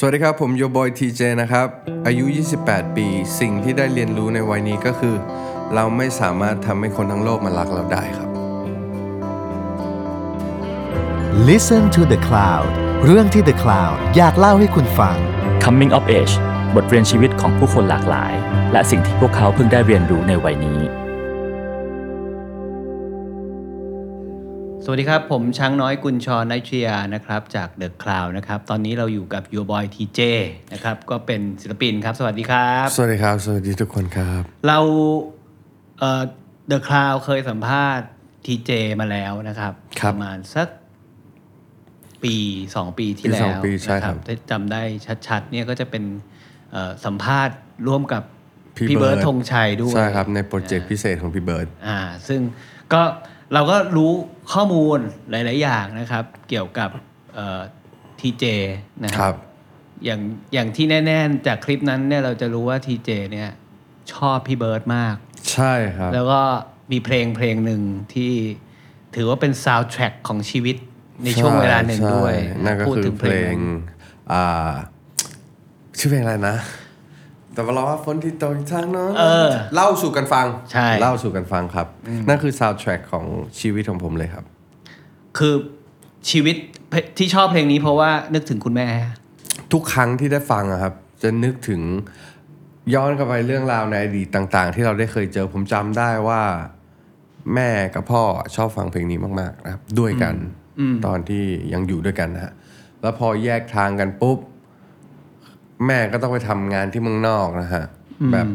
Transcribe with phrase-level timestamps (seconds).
[0.00, 1.68] สวัสดีครับ ผมโยบอยทีเจนะครับ
[2.06, 2.24] อายุ
[2.60, 3.06] 28 ปี
[3.40, 5.14] สิ่งที่ได้เรียนรู้ในวัยนี้ก็คือ
[5.74, 8.28] เราไม่สามารถทำให้คนทั้งโลกมารักเราได้ครับ
[11.48, 12.68] Listen to the Cloud
[13.04, 15.16] เรื่องที่ The Cloud อยากเล่าให้คุณฟัง
[15.64, 16.34] Coming of Age
[16.74, 18.32] บทเรียนชีวิตของผู้คนหลากหลาย
[18.72, 20.80] และสิ่งที่พวกเขาเพิ่งได้เรียนรู้ในวัยนี้
[24.90, 30.20] วัสดีครับ ผมช้างน้อยกุญชรไนทรียานะครับจากเดอะคลาวนะครับ ตอนนี้เราอยู่กับยูบอยทีเจ
[30.72, 34.78] นะครับ ก็เป็นศิลปินครับ สวัสดีครับ สวัสดีครับ สวัสดีทุกคนครับ เรา
[35.98, 36.22] เอ่อ
[36.68, 38.06] The Cloud เคยสัมภาษณ์
[38.44, 40.68] ทีเจมาแล้วนะครับครับประมาณสัก
[42.24, 42.36] ปี
[42.76, 44.82] สองปีที่ปีแล้สองวปีใช่ครับนะถ้าจำได้
[45.26, 46.04] ชัดๆเนี่ยก็จะเป็น
[46.70, 47.56] เอ่อสัมภาษณ์
[47.88, 48.22] ร่วมกับ
[48.76, 51.98] พี่พี่เบิร์ดเบิร์ดธงชัยด้วยใช่ครับในโปรเจกต์พิเศษของพี่เบิร์ดอ่า
[52.28, 52.40] ซึ่ง
[52.94, 53.02] ก็
[53.54, 54.10] เราก็รู้
[54.52, 54.98] ข้อมูล
[55.30, 56.90] หลาย ๆ อย่างนะครับ เกี่ยวกับ
[58.20, 58.44] ทีเจ
[59.04, 59.34] นะครับ ครับ
[60.04, 60.20] อย่าง
[60.54, 63.50] อย่างที่แน่ ๆ จากคลิปนั้นเนี่ยเราจะรู้ว่าทีเจเนี่ย
[64.12, 65.16] ชอบพี่เบิร์ดมาก
[65.52, 66.40] ใช่ครับ แล้วก็
[66.92, 67.82] มีเพลงเพลงหนึ่ง
[68.14, 68.32] ที่
[69.14, 70.76] ถือว่าเป็นซาวด์แทร็กของชีวิต
[71.24, 73.62] ในช่วงเวลาหนึ่งใช่ด้วย นั่นก็พูดคือถึงเพลงนั้น
[74.32, 74.72] อ่า
[75.98, 76.56] ชื่อเพลงอะไรนะ
[77.58, 81.86] แต่ว่าเราว่าฝนที่ตกทางโน้นเออ เล่าสู่กันฟังใช่ เล่าสู่กันฟังครับ
[82.28, 83.24] นั่นคือซาวด์แทร็กของ
[83.60, 84.44] ชีวิตของผมเลยครับ
[85.38, 85.54] คือ
[86.30, 86.56] ชีวิต
[87.18, 88.88] ที่ชอบเพลงนี้เพราะว่านึกถึงคุณแม่
[89.72, 91.80] ทุกครั้งที่ได้ฟังอะครับ จะนึกถึง
[92.94, 96.42] ย้อนกลับไปเรื่องราวในอดีตต่าง ๆ ที่เราได้เคยเจอผมจำได้ว่า
[97.54, 98.22] แม่กับพ่อ
[98.56, 100.34] ชอบฟังเพลงนี้มาก ๆ นะครับ ด้วยกัน
[101.06, 102.52] ตอนที่ยังอยู่ด้วยกันนะฮะ
[103.02, 104.38] แล้วพอแยกทางกันปุ๊บ
[105.86, 107.84] แม่ก็ต้องไปทำงานที่เมืองนอกนะฮะ
[108.32, 108.46] แบบ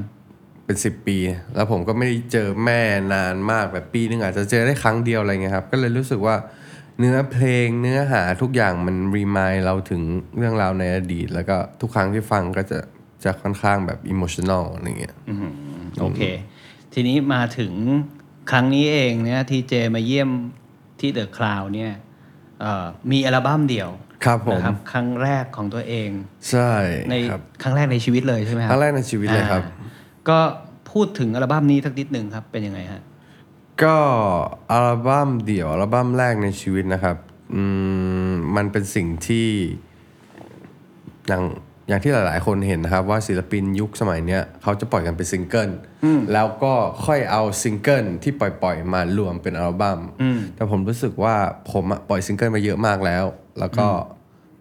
[0.65, 1.17] เป็นสิบปี
[1.55, 2.81] แล้วผมก็ไม่ได้เจอแม่
[3.13, 6.35] นานมากแบบปีนึงอาจจะเจอได้ครั้งเดียวอะไรเงี้ยครับ ก็เลยรู้สึกว่า
[6.99, 10.01] เนื้อเพลงเนื้อหาทุกอย่างมัน remind เราถึง
[10.37, 12.79] เรื่องราวในอดีต แล้วก็ทุกครั้งที่ฟังก็จะ
[13.23, 15.15] จะค่อนข้างแบบอิโมชัน a ลอะไรเงี้ย
[15.99, 16.21] โอเค
[16.93, 17.73] ทีนี้มาถึง
[18.51, 20.29] ครั้งนี้เองเนี่ยทีเจมาเยี่ยม
[20.99, 21.91] ที่ The Cloud เนี่ย
[22.61, 23.89] เอ่อมีอัลบั้มเดี่ยว
[24.25, 26.09] ครับผมนะครับครั้งแรกของตัวเอง
[26.49, 26.71] ใช่
[27.09, 29.89] ในครับครั้งแรกในชีวิตเลยใช่ไหมครับ ครั้งแรกในชีวิตเลยครับอ่า
[30.29, 30.39] ก็
[30.91, 33.01] พูดถึงอัลบั้มนี้สักนิดหนึ่งครับเป็นยังไงฮะ
[33.83, 33.97] ก็
[34.71, 37.17] อัลบั้มเดี่ยวอัลบั้มแรกในชีวิตนะครับ
[37.55, 37.63] อื
[38.29, 39.47] มมันเป็นสิ่งที่
[41.27, 41.43] อย่าง
[41.87, 45.71] อย่างที่หลาย ๆ คนเห็นนะครับว่าศิลปินยุคสมัยเนี้ยเขาจะปล่อยกันเป็นซิงเกิล
[46.33, 46.73] แล้วก็
[47.05, 49.99] ค่อยเอาซิงเกิลที่ปล่อย ๆ มารวมเป็นอัลบั้ม
[50.55, 51.35] แต่ผมรู้สึกว่า
[51.71, 53.25] ผมอะปล่อยซิงเกิลมาเยอะมากแล้ว
[53.59, 53.87] แล้วก็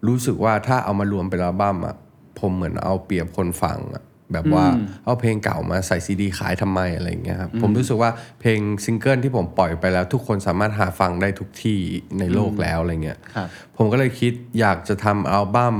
[0.06, 1.96] รู้สึกว่าถ้าเอามารวมเป็นอัลบั้มอะ
[2.40, 4.02] ผมเหมือนเอาเปรียบคนฟังอะ
[4.32, 4.66] แบบว่า
[5.04, 8.10] เอาเพลงเก่ามาใส่ซีดีขายทำไมอะไรอย่างเงี้ยครับผมรู้สึกว่า
[8.40, 11.78] เพลงซิงเกิลที่ผมปล่อยไปแล้ว ทุกคนสามารถหาฟังได้ทุกที่
[12.18, 15.76] ในโลกแล้วอะไรเงี้ยครับผมก็เลยคิดอยากจะทำอัลบั้ม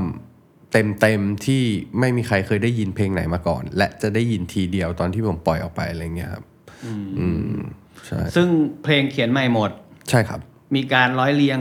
[0.73, 1.63] เต็มๆที่
[1.99, 6.45] ไม่มีใครเคยได้ยินเพลงไหนมาก่อน และจะได้ยินทีเดียวตอนที่ผมปล่อยออกไปอะไรเงี้ยครับ
[7.19, 7.59] อืม
[8.07, 8.49] ใช่ซึ่ง
[8.83, 9.71] เพลงเขียนใหม่หมด
[10.11, 10.41] ใช่ครับ
[10.77, 11.59] มีการร้อยเรียง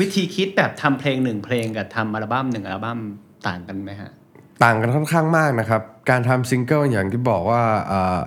[0.00, 2.98] วิธีคิดแบบทำเพลงหนึ่งเพลงกับทำอัลบั้มหนึ่งอัลบั้ม
[3.48, 4.10] ต่างกันไหมฮะ
[4.64, 7.62] ต่างกันค่อนข้างมากนะครับ การทำซิงเกิลอย่างที่บอกว่า
[7.92, 8.18] อ่า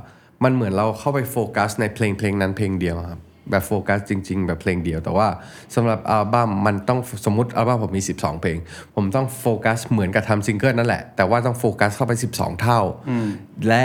[0.44, 5.28] มันเหมือนเราเข้าไปโฟกัสในเพลงเพลงนั้นเพลงเดียวครับ แบบโฟกัสจริง ๆ แบบเพลงเดียว แต่ว่า
[5.76, 8.58] สำหรับอัลบั้มมันต้องสมมติอัลบั้มผมมี 12 เพลง
[8.96, 12.80] ผมต้องโฟกัสเหมือนกับทำซิงเกิลนั่นแหละ แต่ว่าต้องโฟกัสเข้าไป 12 เท่า
[13.68, 13.84] และ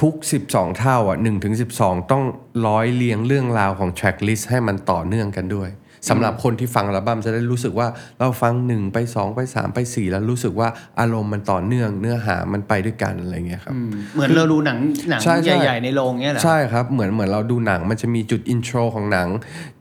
[0.00, 0.14] ทุก
[0.46, 2.24] 12 เท่าอะ1ถึง12 ต้อง
[2.66, 5.68] ร้อยเรียงเรื่องราวของ track list ให้มันต่อเนื่องกันด้วย
[6.08, 7.88] สำหรับคนที่ฟังอัลบั้มจะได้รู้สึกว่า
[8.20, 10.68] เราฟัง 1 ไป 2 ไป 3 ไป 4 แล้วรู้สึกว่า
[11.00, 13.74] อารมณ์มันต่อเนื่องเนื้อหามันไปด้วยกันอะไรเงี้ยครับ
[14.14, 14.78] เหมือนเราดูหนัง
[15.10, 19.28] หนังใช่ใช่ใหญ่ๆในโรงเนี้ยเหรอใช่ครับเหมือนเหมือนเราดูหนังมันจะมีจุดอินโทรของหนัง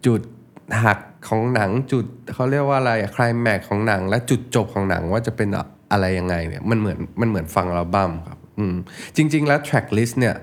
[0.05, 0.21] จุด
[0.83, 5.49] หักของหนังจุดเขาเรียกว่าอะไรคลายแม็กของหนัง และจุดจบของหนังว่าจะเป็น
[5.91, 8.75] อะไรยังไงเนี่ยมันเหมือนมันเหมือนฟังอัลบั้มครับอืม
[9.15, 10.35] จริง ๆ แล้ว track list เนี่ย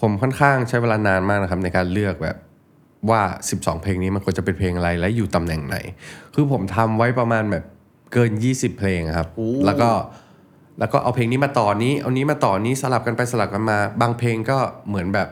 [0.00, 2.36] ผมค่อนข้างใช้เวลานานมากนะครับในการเลือกแบบ
[3.10, 3.22] ว่า
[3.52, 5.76] 12 เพลงนี้มันควรจะเป็นเพลงอะไรและอยู่ตำแหน่งไหน
[6.34, 7.64] คือผมทำไว้ประมาณแบบ
[8.12, 9.28] เกิน 20 เพลงอะครับ
[9.66, 9.90] แล้วก็
[10.78, 14.58] แล้วก็เอาเพลงนี้มาต่อนี้ เอานี้มาต่อนี้สลับกันไปสลับกันมา บางเพลงก็
[14.88, 15.28] เหมือนแบบ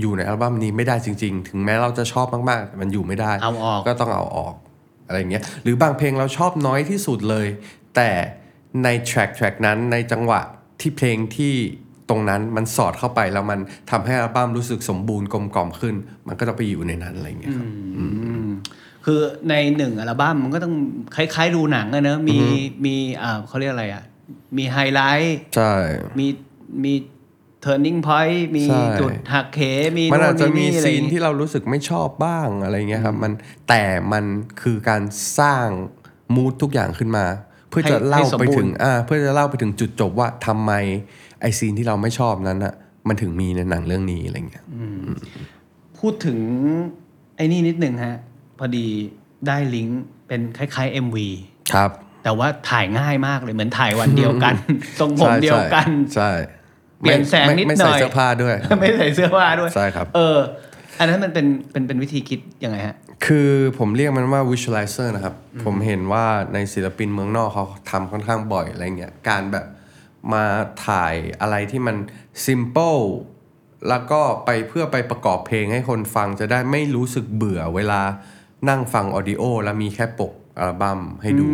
[0.00, 4.54] อยู่ในอัลบั้มนี้ไม่ได้จริง ๆ ถึงแม้เราจะชอบมากๆแต่มันอยู่ไม่ได้เอาออกก็ต้องเอาออก
[5.06, 7.46] อะไรอย่างเงี้ย หรือบางเพลงเราชอบน้อยที่สุดเลย
[7.96, 8.10] แต่
[8.84, 10.40] ในแทร็กแทร็กนั้นในจังหวะ
[10.80, 11.54] ที่เพลงที่
[12.10, 13.60] ตรงนั้นมันสอดเข้าไปแล้วมัน
[13.90, 15.94] ทำให้อัลบั้มรู้สึกสมบูรณ์กลมกล่อมขึ้น
[16.26, 17.68] มันก็จะไปอยู่ในนั้นอะไรอย่างเงี้ยครับ
[19.04, 20.74] คือในหนึ่งอัลบั้มมันก็ต้อง
[21.16, 22.38] คล้ายๆดูหนังอะเนอะมี
[22.84, 24.04] มีอ่าเขาเรียกอะไรอะ
[24.56, 25.72] มีไฮไลท์ใช่
[26.18, 26.26] มี
[26.84, 26.94] มี
[27.64, 29.60] turning point มีใช่จุดหักเห
[29.96, 33.32] มีมันอาจจะโมีอไรซีนอย่างงี้ที่เรารู้สึกไม่ชอบบ้างอะไรเงี้ยครับมัน
[33.68, 33.82] แต่
[34.12, 34.24] มัน
[34.62, 35.02] คือการ
[35.38, 35.66] สร้าง
[36.34, 37.26] มูดทุกอย่างขึ้นมา
[37.70, 40.72] เพื่อจะเล่าให้สมไปบูรณ์ถึงอ่าเพื่อจะเล่าไปถึงจุดจบว่าทำไม
[41.25, 42.74] ไอซีนที่เราไม่ชอบนั้นอะ
[43.08, 44.64] มันถึงมีในหนังเรื่องนี้อะไรเงี้ย
[45.98, 46.38] พูดถึง
[47.36, 48.16] ไอ้นี่นิดนึงฮะ
[48.58, 48.86] พอดี
[49.46, 51.16] ได้ลิงก์เป็นคล้ายๆ MV
[51.74, 51.90] ครับ
[52.24, 54.54] แต่ว่าถ่ายง่ายมากเลยเหมือนถ่ายวันเดียวกัน
[55.00, 56.30] ทรงผมใช่เดียวกันใช่
[57.00, 60.38] เปลี่ยนแสงไม่นิดไม่หน่อยใส่เสื้อผ้าด้วย ไม่ใส่เสื้อผ้าด้วยใช่ครับ เออ
[60.98, 62.96] อันนั้นมันเป็นเป็นเป็นวิธีคิดยังไงฮะ
[63.26, 63.48] คือ
[63.78, 65.34] ผมเรียกมันว่า visualizer นะครับ
[65.64, 69.64] ผมเห็นว่าในศิลปินเมืองนอกเขาทำค่อนข้างบ่อยอะไรเงี้ยการแบบ
[70.32, 70.44] มา
[70.86, 71.96] ถ่ายอะไรที่มัน
[72.46, 73.02] simple
[73.88, 78.02] แล้วก็ไปเพื่อไปประกอบเพลงให้คนฟังจะได้ไม่รู้สึกเบื่อเวลา
[78.68, 81.46] นั่งฟังออดิโอแล้วมีแค่ปกอัลบั้มให้ดู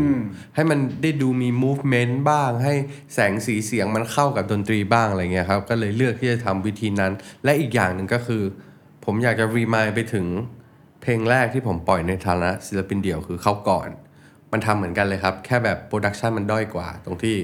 [0.55, 2.75] ให้มันได้ดูมี movement บ้าง ให้
[3.14, 7.12] แสงสีเสียงมันเข้ากับดนตรีบ้างอะไรเงี้ยครับ ก็เลยเลือกที่จะทำวิธีนั้น
[7.44, 8.43] และอีกอย่างหนึ่งก็คือ
[9.05, 10.26] ผมอยากจะ remind ไปถึง
[11.03, 13.88] เพลงแรกที่ผมปล่อยในฐานะศิลปินเดี่ยวคือเค้าก่อน
[14.53, 17.37] มันทำเหมือนกันเลยครับ แค่แบบ production มันด้อยกว่า ตรงที่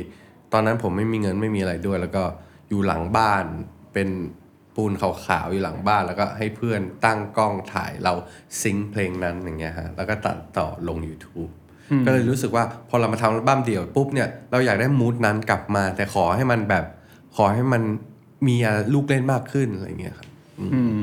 [0.53, 2.25] ตอนนั้นผมไม่มีเงินไม่มีอะไรด้วย แล้วก็
[2.69, 3.45] อยู่หลังบ้าน
[3.95, 4.09] เป็น
[4.75, 8.13] ปูนขาวๆอยู่หลังบ้านแล้วก็ให้เพื่อนตั้งกล้องถ่ายเรา
[8.63, 11.51] ซิงค์เพลงนั้นอย่างเงี้ยฮะแล้วก็ตัดต่อลง YouTube
[12.07, 16.85] ก็เลยรู้สึกว่าพอเรามาทำอัลบั้มเดี่ยวปุ๊บเนี่ยเราอยากได้มูดนั้นกลับมา แต่ขอให้มันแบบ
[17.37, 17.83] ขอให้มัน
[18.47, 18.57] มี
[18.95, 20.29] ลูกเล่นมากขึ้นอะไรเงี้ยครับ
[20.75, 21.03] อืม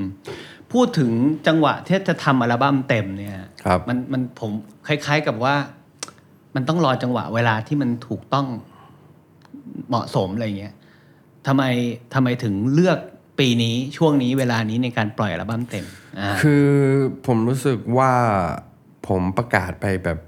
[0.73, 1.11] พูดถึง
[1.47, 4.51] จังหวะที่จะทำอัลบั้มเต็มเนี่ยครับมันมันผม
[4.87, 5.55] คล้าย ๆกับว่า
[6.55, 8.47] มันต้องรอจังหวะเวลาที่มันถูกต้อง
[9.89, 10.73] เหมาะสมอะไรเงี้ย
[11.47, 11.63] ทำไม
[12.13, 12.99] ทำไมถึงเลือก
[13.39, 15.85] ปีนี้ช่วงนี้เวลานี้ในการปล่อยอัลบั้มเต็ม
[16.19, 16.67] อ่าคือ
[17.27, 18.13] ผมรู้สึกว่า
[19.07, 20.19] ผมประกาศไปแบบ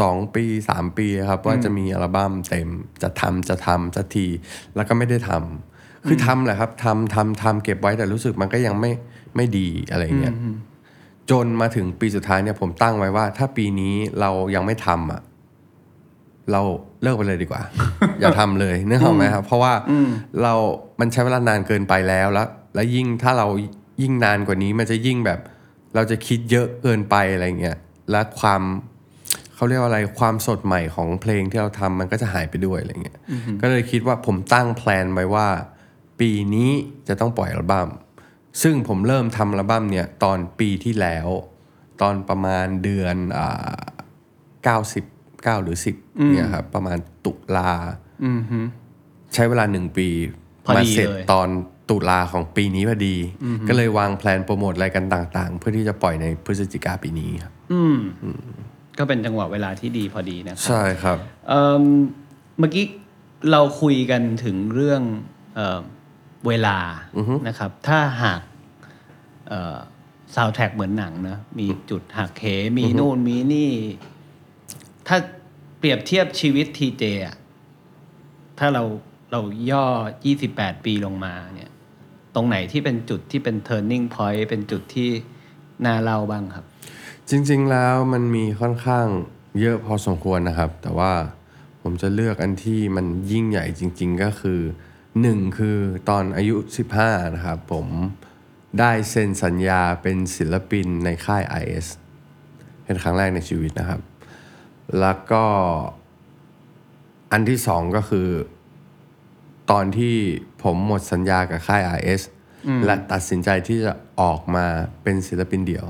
[0.00, 2.68] สองปีสามปีครับ ว่าจะมีอัลบั้มเต็ม
[3.02, 4.26] จะทำจะทำจะที
[4.76, 8.90] แล้วก็ไม่ได้ทำคือทำแหละครับทำทำทำเก็บไว้แต่รู้สึกมันก็ยังไม่
[9.36, 10.34] ไม่ดีอะไรเงี้ย
[11.30, 15.20] จนมาถึงปีสุดท้ายเนี่ยผมตั้งไว้ว่า ถ้าปีนี้เรายังไม่ทำอะ
[16.52, 16.62] เรา
[17.02, 17.62] เลิกไปเลยดีกว่า
[18.20, 19.72] อย่าทำเลยนึกออกไหมครับ เพราะว่า
[20.42, 20.54] เรา
[21.00, 23.46] มันใช้เวลานานเกินไปแล้วแล้ว แล้วยิ่งถ้าเรา
[24.02, 25.40] ยิ่งนานกว่านี้มันจะยิ่งแบบ
[25.94, 27.78] เราจะคิดเยอะเกินไปอะไรเงี้ย
[28.10, 28.62] และความ
[29.54, 33.18] เขาเรียกว่าอะไรความสดใหม่ของเพลงที่เราทำมันก็จะหายไปด้วยอะไรเงี้ย
[33.60, 35.48] ก็เลยคิดว่าผมตั้งแพลนไว้ว่า
[36.20, 36.70] ปีนี้
[37.08, 37.88] จะต้องปล่อยอัลบั้ม
[38.62, 41.28] ซึ่งผมเริ่มทำอัลบั้มเนี่ยตอนปีที่แล้ว
[42.00, 43.78] ตอนประมาณเดือนอ่า
[44.64, 45.04] เก้าสิบ
[45.42, 45.96] เก้าหรือสิบ
[46.30, 47.70] เนี่ยครับประมาณตุลา
[49.34, 50.08] ใช้เวลาหนึ่งปี
[50.64, 51.48] พอดีมาเสร็จเลยตอน
[51.90, 53.16] ตุลาของปีนี้พอดี
[53.68, 57.96] ก็เลยวางแพลนโปรโมทอะไรกันต่างๆ เพื่อที่จะปล่อยในพฤศจิกาปีนี้ครับอืม
[58.98, 61.84] ก็เป็นจังหวะเวลาที่ดีพอดีนะครับ ใช่ครับเอิ่ม
[62.58, 62.84] เมื่อกี้
[63.50, 65.02] เราคุยกันถึงเรื่อง
[65.54, 65.80] เออ
[66.48, 66.78] เวลา
[67.48, 68.40] นะครับ ถ้าหาก
[70.34, 72.44] ซาวแท็กเหมือนหนังนะ มีจุดหักเห
[72.76, 73.72] มีนู่นมีนี่
[75.12, 75.20] ถ้า
[75.78, 77.36] เปรียบเทียบชีวิตทีเจอะ
[78.58, 78.82] ถ้าเรา
[79.32, 79.40] เรา
[79.70, 79.86] ย่อ
[80.34, 81.70] 28 ปีลงมาเนี่ย
[82.34, 85.10] ตรงไหนที่เป็นจุดที่เป็น turning point เป็นจุดที่
[85.86, 86.64] น่าเล่าบ้างครับ
[87.30, 89.06] จริง ๆ แล้วมันมีค่อนข้าง
[89.60, 91.12] เยอะพอสมควรนะครับ แต่ว่า
[91.82, 94.60] ผมจะเลือกอันที่มันยิ่งใหญ่จริง ๆ ก็คือ
[95.20, 95.78] หนึ่งคือ
[96.08, 96.56] ตอนอายุ
[96.96, 97.86] 15 นะครับ ผม
[98.78, 101.86] ได้เซ็นสัญญาเป็นศิลปินในค่าย IS
[102.84, 104.00] เป็นครั้งแรกในชีวิตนะครับ
[105.00, 105.44] แล้วก็
[107.32, 108.28] อันที่สองก็คือ
[109.70, 110.14] ตอนที่
[110.62, 112.22] ผมหมดสัญญากับค่าย RS
[112.84, 114.66] และตัดสินใจที่จะออกมา
[115.02, 115.86] เป็นศิลปินเดี่ยว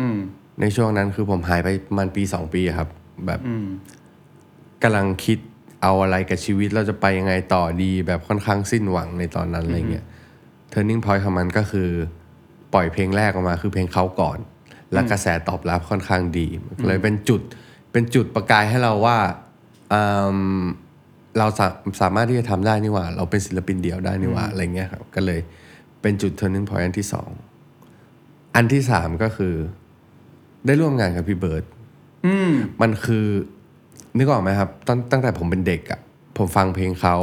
[0.00, 0.18] อืม
[0.60, 2.88] ในช่วงนั้นคือผมหายไปประมันปีสองปีครับ
[3.26, 3.40] แบบ
[4.82, 5.38] กำลังคิด
[5.82, 10.04] เอาอะไรกับชีวิตเราจะไปยังไงต่อดี แบบค่อนข้างสิ้นหวังในตอนนั้นอะไรเงี้ย
[10.72, 11.88] turning point ของมันก็คือ
[12.72, 14.38] ปล่อยเพลงแรกออกมาคือเพลงเขาก่อน
[14.92, 17.40] และกระแสตอบรับค่อนข้างดีมันก็เลยเป็นจุด
[17.92, 19.18] เป็นจุดประกายให้เราว่า
[19.92, 20.00] อื
[20.58, 20.62] ม
[21.38, 21.66] เราสา
[22.00, 25.40] สามารถที่จะทำได้นี่หว่า เราเป็นศิลปินเดี่ยวได้นี่หว่าอะไรเงี้ยครับก็เลย
[26.02, 27.30] เป็นจุด turning point อันที่สอง
[28.54, 29.54] อันที่สามก็คือ
[30.66, 31.64] ได้ร่วมงานกับพี่เบิร์ด
[32.82, 33.26] มันคือ
[34.18, 36.00] นึกออกไหมครับตั้งตั้งแต่ผมเป็นเด็กอะ่ะ
[36.36, 37.14] ผมฟังเพลงเขา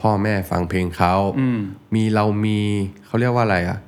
[0.00, 1.14] พ่อแม่ฟังเพลงเขา
[1.94, 2.58] มีเรามี
[3.06, 3.78] เขาเรียกว่าอะไรอะ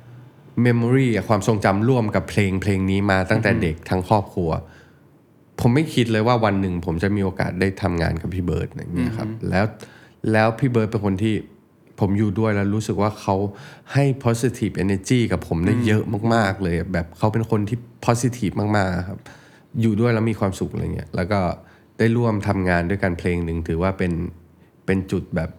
[0.61, 4.49] memory อะความทรงจำร่วมกับเพลงเพลงนี้มาตั้งแต่เด็กทั้งครอบครัว
[5.59, 9.65] ผมไม่คิดเลยว่าวันหนึ่งผมจะมีโอกาสได้ทำงานกับพี่เบิร์ดอย่างเงี้ยครับแล้ว
[10.31, 11.35] แล้วพี่เบิร์ดเป็นคนที่
[11.99, 13.35] ผมอยู่ด้วยแล้วรู้สึกว่าเขา
[13.93, 19.19] ให้ positive energy กับผมได้เยอะมาก ๆ เลย แบบเขาเป็นคนที่ positive มากๆครับ
[19.81, 21.39] อยู่ด้วยแล้วมีความสุขอะไรเงี้ยแล้วก็
[21.97, 24.13] ได้ร่วมทำงานด้วยกันเพลงหนึ่งถือว่าเป็น
[24.85, 25.49] เป็นจุดแบบ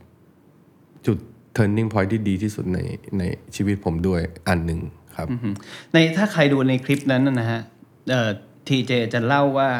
[1.07, 1.19] จุด
[1.57, 2.78] turning point ที่ดีที่สุดใน
[3.19, 3.23] ใน
[3.57, 4.81] ชีวิตผมด้วยอันหนึ่ง
[5.17, 5.26] ครับ
[5.93, 7.61] ในถ้าใครดูในคลิปนั้นนะนะฮะ
[8.11, 8.31] เอ่อ
[8.69, 9.71] ทีเจจะเล่าว่า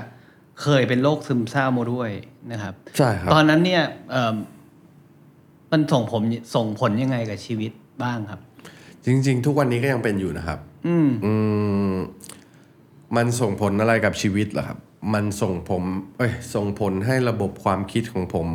[0.63, 2.11] เคยเป็นโรคซึมเศร้ามาด้วย
[2.53, 4.37] นะครับ ใช่ครับ ตอนนั้นเนี่ยเอิ่ม
[5.73, 6.23] มันส่งผม
[6.55, 8.41] ส่งผลยังไงกับชีวิตบ้างครับ
[9.05, 11.35] จริง ๆ ทุกวันนี้ก็ยังเป็นอยู่นะครับ อืมอื
[11.93, 11.95] ม
[13.17, 14.79] มันส่งผลอะไรกับชีวิตเหรอครับ
[15.15, 15.83] มันส่งผม
[16.19, 18.49] เอ้ยส่งผลให้ระบบความคิดของผม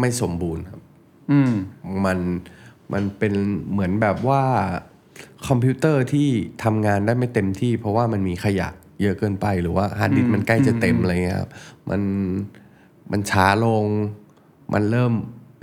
[0.00, 0.80] ไม่สมบูรณ์ครับ
[1.30, 1.52] อืม
[2.04, 2.18] มัน
[2.92, 3.34] มันเป็น
[3.70, 4.42] เหมือนแบบว่า
[5.46, 6.28] คอมพิวเตอร์ที่
[6.64, 8.68] ทำงานได้ไม่เต็มที่ เพราะว่ามันมีขยะ
[9.00, 11.50] เยอะเกินไปหรือว่าฮาร์ดดิสก์มันใกล้จะเต็มอะไรเงี้ยครับ
[11.90, 12.02] มัน
[13.12, 13.86] มันช้าลง
[14.72, 15.12] มันเริ่ม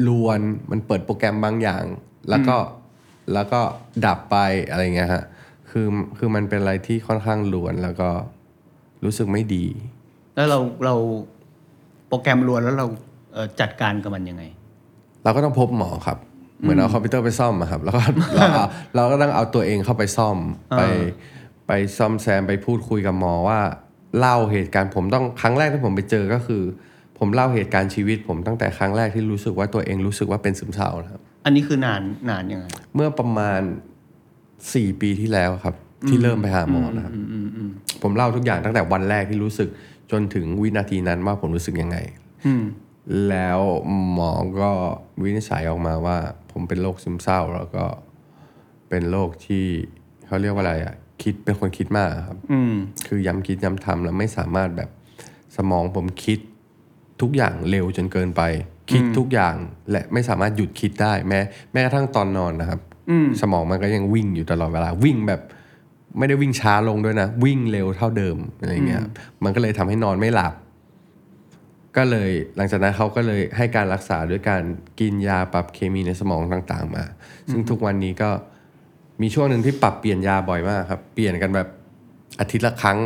[0.07, 0.39] ลวน
[0.71, 1.83] มันเปิดโปรแกรมบางอย่าง
[2.29, 2.57] แล้วก็
[3.33, 3.61] แล้วก็
[4.05, 4.37] ดับไป
[4.69, 5.23] อะไรเงี้ยฮะ
[5.69, 8.09] คือคือมันเป็นอะไรที่ค่อนข้างลวนแล้วก็
[9.03, 9.65] รู้สึกไม่ดี
[10.35, 10.95] แล้วเราเรา
[12.07, 12.87] โปรแกรมรวนแล้วเรา
[13.33, 14.43] เอ่อจัดการกับมันยังไง
[15.23, 16.17] เราก็ต้องพบหมอครับ
[16.59, 18.01] เหมือนเอาคอมพิวเตอร์ไปซ่อมอะครับ แล้วก็
[18.35, 20.37] เราเอาเราก็ต้องเอาตัวเองเข้าไปซ่อม
[20.77, 20.81] ไป
[21.71, 23.59] ไปซ่อมแซมไปพูดคุยกับหมอว่า
[24.19, 26.63] เล่าเหตุการณ์ผมต้องครั้งแรกที่ผมไปเจอก็คือ
[27.19, 33.61] ผมเล่าเหตุการณ์ชีวิต ผมตั้งแต่ครั้งแรกที่รู้สึกว่าตัวเองรู้สึกว่าเป็นซึมเศร้านะครับ อันนี้คือนานนานยังไงเมื่อประมาณ
[34.73, 35.75] สี่ปีที่แล้วครับ
[36.07, 37.13] ที่เริ่มไปหาหมอนะครับ
[38.01, 39.69] ผมเล่าทุกอย่างตั้งแต่วันแรกที่รู้สึก
[40.11, 41.97] จนถึงวินาทีนั้นว่าผมรู้สึกยังไง
[43.29, 43.59] แล้ว
[44.13, 44.71] หมอก็
[45.23, 46.17] วินิจฉัยออกมาว่า
[46.51, 47.85] ผมเป็นโรคซึมเศร้า แล้วก็
[48.89, 49.65] เป็นโรคที่
[50.27, 52.73] เขาเรียกว่าอะไรอะ คิดเป็นคนคิดมากครับอืม
[53.07, 54.89] คือย้ำคิดย้ำทำแล้วไม่สามารถแบบ
[55.57, 56.39] สมองผมคิด
[57.21, 58.41] ทุกอย่างเร็วจนเกินไป
[58.91, 59.55] คิดทุกอย่าง
[59.91, 61.39] และไม่สามารถหยุดคิดได้แม้
[61.71, 65.41] แม้กระทั่งตอนนอนนะครับอืมสมองมันก็ยังวิ่งอยู่ตลอดเวลาวิ่งแบบ
[66.17, 69.11] ไม่ได้วิ่งช้าลงด้วยนะ วิ่งเร็วเท่าเดิมอะไรเงี้ยครับ
[69.43, 70.53] มันก็เลยทำให้นอนไม่หลับ
[71.97, 74.63] ก็เลยหลังจากนั้นเขาก็เลยให้การรักษาด้วยการ
[74.99, 77.03] กินยาปรับเคมีในสมองต่าง ๆ มา
[77.51, 78.29] ซึ่งทุกวันนี้ก็
[79.21, 81.67] มีช่วงหนึ่งที่ปรับเปลี่ยนยาบ่อยมากครับ เปลี่ยนกันแบบ
[82.39, 82.99] อาทิตย์ละครั้ง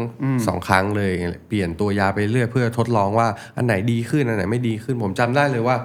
[0.47, 1.11] สองครั้งเลย
[1.47, 3.27] เปลี่ยนตัวยาไปเรื่อยเพื่อทดลองว่า
[3.57, 5.77] อันไหนดีขึ้นอันไหนไม่ดีขึ้น ผมจำได้เลยว่า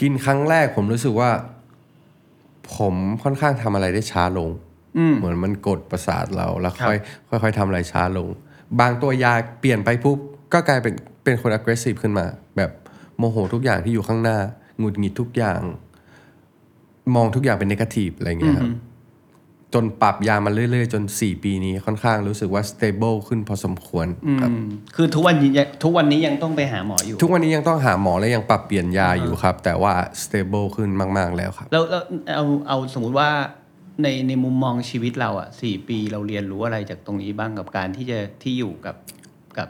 [0.00, 1.30] กินครั้งแรกผมรู้สึกว่า
[2.76, 4.50] ผมค่อนข้างทำอะไรได้ช้าลง
[4.98, 6.98] อืมเหมือนมันกดประสาทเราแล้วค่อย
[7.42, 8.28] ค่อยๆทำอะไรช้าลง
[8.80, 10.18] บางตัวยาเปลี่ยนไปปุ๊บ
[10.52, 10.94] ก็กลายเป็น
[11.24, 12.70] เป็นคน aggressive ขึ้นมา แบบ
[13.18, 14.38] โมโหทุกอย่างที่อยู่ข้างหน้า
[14.78, 15.60] หงุดหงิดทุกอย่าง
[17.14, 18.70] มองทุกอย่างเป็น negative อะไรเงี้ยครับ
[19.74, 24.06] จนปรับยามาเรื่อยๆ จน 4 ปีนี้ค่อนข้างรู้สึกว่า stable ขึ้นพอสมควร
[24.40, 29.92] ครับอืมคือทุกวันนี้ยังทุกวันนี้ยังต้องไปหาหมออยู่ ทุกวันนี้ยังต้องหาหมอและยังปรับเปลี่ยนยาอยู่ครับ แต่ว่า
[30.22, 32.02] stable ขึ้นมาก ๆ แล้วครับแล้วแล้ว
[32.36, 33.30] เอาเอาสมมุติว่า
[34.02, 38.96] ในในมุมมองชีวิตเราอะสี่ปีเราเรียนรู้อะไรจากตรงนี้บ้างกับการที่จะที่อยู่กับ
[39.58, 39.68] กับ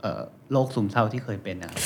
[0.00, 1.84] เอ่อโรคซึมเศร้าที่เคยเป็นนะครับ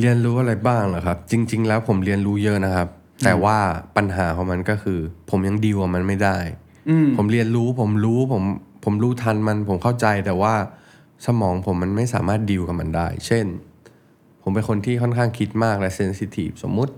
[0.00, 2.88] เรียนรู้อะไรบ้างเหรอครับ จริง ๆ แล้วผมเรียนรู้เยอะนะครับ
[3.24, 3.58] แต่ว่า
[3.96, 4.98] ปัญหาของมันก็คือ
[5.30, 6.38] ผมยังดีลกับมันไม่ได้
[6.88, 8.42] อืมผมเรียนรู้ผมรู้ผม
[8.84, 10.54] ผมรู้ทันมันผมเข้าใจแต่ว่า
[11.26, 13.46] สมองผมมันไม่สามารถดีลกับมันได้ เช่น
[14.42, 16.94] ผมเป็นคนที่ค่อนข้างคิดมากและเซนซิทีฟสมมุติ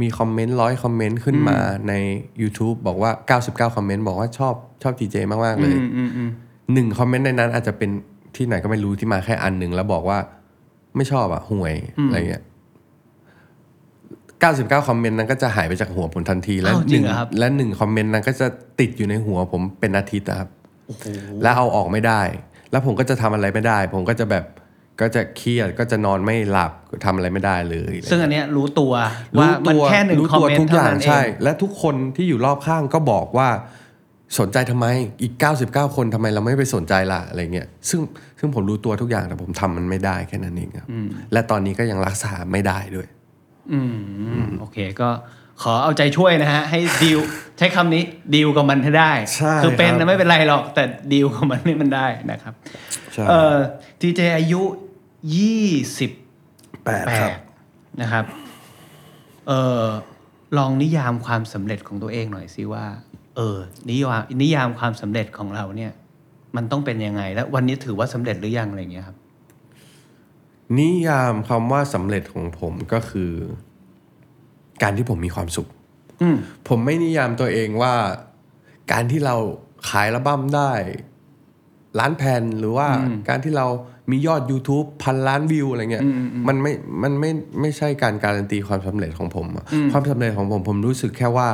[0.00, 1.92] มีคอมเมนต์ร้อยคอมเมนต์ขึ้นมาใน
[2.40, 3.10] YouTube บอกว่า
[3.42, 6.30] 99 คอมเมนต์บอกว่าชอบชอบจีเจมาก ๆ เลยอืมอืมอืม
[6.72, 7.90] หนึ่งคอมเมนต์ในนั้นอาจจะเป็น
[8.36, 10.18] ที่ไหนก็ไม่รู้ที่มาแค่อันหนึ่งแล้วบอกว่า
[10.96, 11.74] ไม่ชอบอะห่วย
[12.06, 12.42] อะไรเงี้ย
[14.44, 18.46] 99 คอมเมนต์นั้นก็จะหายไปจากหัวผมทันที และอ้าวหจรินึ่งงเหรอครับและหนึ่งคอมเมนต์นั้นก็จะ
[18.80, 20.48] ติดอยู่ในหัวผมเป็นอาทิตย์อะครับ
[20.86, 21.04] โอ้โห
[21.42, 22.22] แล้วเอาออกไม่ได้
[22.70, 24.44] แล้วผมก็จะทำอะไรไม่ได้ ผมก็จะแบบ
[25.00, 26.72] ก็จะเครียดก็จะนอนไม่หลับ
[27.04, 28.92] ทำอะไรไม่ได้เลย ซึ่งอันเนี้ยรู้ตัว
[29.38, 33.48] ว่ามันแค่หนึ่งรู้คอมตัวเมนทุต์กอเท่าย่างนั้นเอใช่งและทุกคนที่อยู่รอบข้างก็บอกว่า
[34.38, 34.86] สนใจทำไม
[35.22, 35.32] อีก
[35.66, 38.00] 99 คนทำไมเราไม่ไปสนใจล่ะอะไรเงี้ยซึ่ง
[38.38, 40.88] ซึ่งผมรู้ตัวทุกอย่างแต่ผมทำมันไม่ได้แค่นั้นเองครับ
[41.32, 43.06] และตอนนี้ก็ยังรักษาไม่ได้ด้วย
[43.72, 43.80] อื
[44.42, 45.08] มโอเคก็
[45.62, 47.18] ขอเอาใจช่วยนะฮะ ให้ดีล
[47.58, 48.02] ใช้คำนี้
[48.34, 52.54] ดีลกับมันให้ได้ใช่คือเป็นครับนะไม่เป็นไรหรอก แต่ดีลกับมันให้มันได้นะครับ
[53.12, 53.56] ใช่เอ่อ
[54.00, 54.62] ทีเจอายุ
[55.36, 55.68] ยี่
[55.98, 56.10] สิบ
[56.84, 57.34] แปดแปครับด
[58.02, 58.24] นะครับ
[59.48, 59.52] เอ
[59.82, 59.84] อ
[60.58, 62.84] ลองนิยามความสำเร็จของตัวเองหน่อยสิว่า
[63.36, 63.58] เออ
[63.90, 65.92] นิยามนิยามความสำเร็จของเราเนี่ย
[66.56, 69.16] มันต้องเป็นยังไง และวันนี้ถือว่าสำเร็จหรือยังอะไรอย่างเงี้ยครับ
[70.78, 73.32] นิยามคำว่าสำเร็จของผมก็คือ
[74.82, 75.68] การที่ผมมีความสุข
[76.22, 76.36] อืม
[76.68, 77.94] ผมไม่นิยามตัวเองว่า
[78.92, 79.36] การที่เรา
[79.88, 80.72] ขายระบั้มได้
[81.98, 82.88] ล้านแผ่นหรือว่า
[83.28, 83.66] การที่เรา
[84.10, 86.04] มียอด YouTube พันล้านวิวอะไรเงี้ย
[86.48, 87.30] มันไม่มันไม่
[87.60, 91.48] ไม่ใช่การการันตีความสำเร็จของผมอะความสำเร็จของผมผมรู้สึกแค่ว่า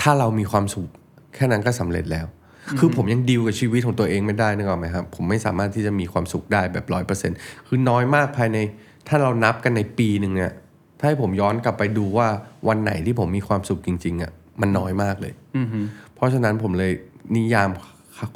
[0.00, 0.88] ถ้าเรามีความสุข
[1.34, 2.26] แค่นั้นก็สำเร็จแล้ว
[2.78, 7.32] คือผมยังดีลกับชีวิตของตัวเองไม่ได้นึกออกไหมครับ ผมไม่สามารถที่จะมีความสุขได้แบบร้อยเปอร์เซ็น
[7.66, 8.58] คือน้อยมากภายใน
[9.08, 10.52] ถ้าเรานับกันในปีหนึ่งเนี่ย
[10.98, 12.28] ถ้าให้ผมย้อนกลับไปดูว่า
[12.68, 15.80] วันไหนที่ผมมีความสุขจริง ๆอะมันน้อยมากเลยอือฮึ
[16.14, 16.92] เพราะฉะนั้นผมเลย
[17.36, 17.68] นิยาม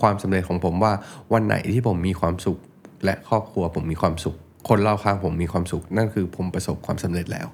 [0.02, 0.92] ความสำเร็จของผมว่า
[1.32, 2.58] วันไหนที่ผมมีความสุข
[3.04, 4.36] และครอบครัวผมมีความสุข
[4.68, 7.46] คนรอบข้างผมมีความสุข นั่นคือผมประสบความสำเร็จแล้ว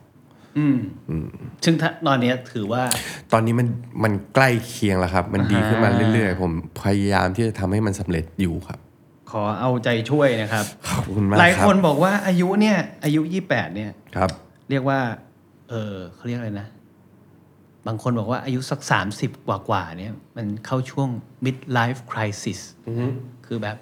[0.59, 1.27] อืม
[1.65, 2.83] ซึ่งถ้าตอนเนี้ยถือว่า
[3.33, 3.69] ตอนนี้มัน
[4.05, 8.79] มันใกล้เคียงแล้วครับ มันดีขึ้นมาอ่าเรื่อยๆ ผมพยายามที่จะทำให้มันสำเร็จอยู่ครับ
[9.31, 14.31] ขอเอาใจช่วยนะครับขอบคุณมากหลายครับคนบอกว่าอายุเนี่ย อายุยี่แปดเนี่ยครับ
[14.71, 15.01] เรียกว่า
[15.71, 16.69] เออเขาเรียกอะไรนะ
[17.87, 21.09] บางคนบอกว่าอายุสักสามสิบกว่ากว่าๆเนี่ย มันเข้าช่วง
[21.45, 22.61] mid life crisis
[23.47, 23.77] คือแบบ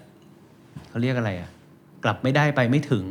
[0.88, 1.50] เขาเรียกอะไรอะ
[2.04, 3.04] กลับไม่ได้ไปไม่ถึง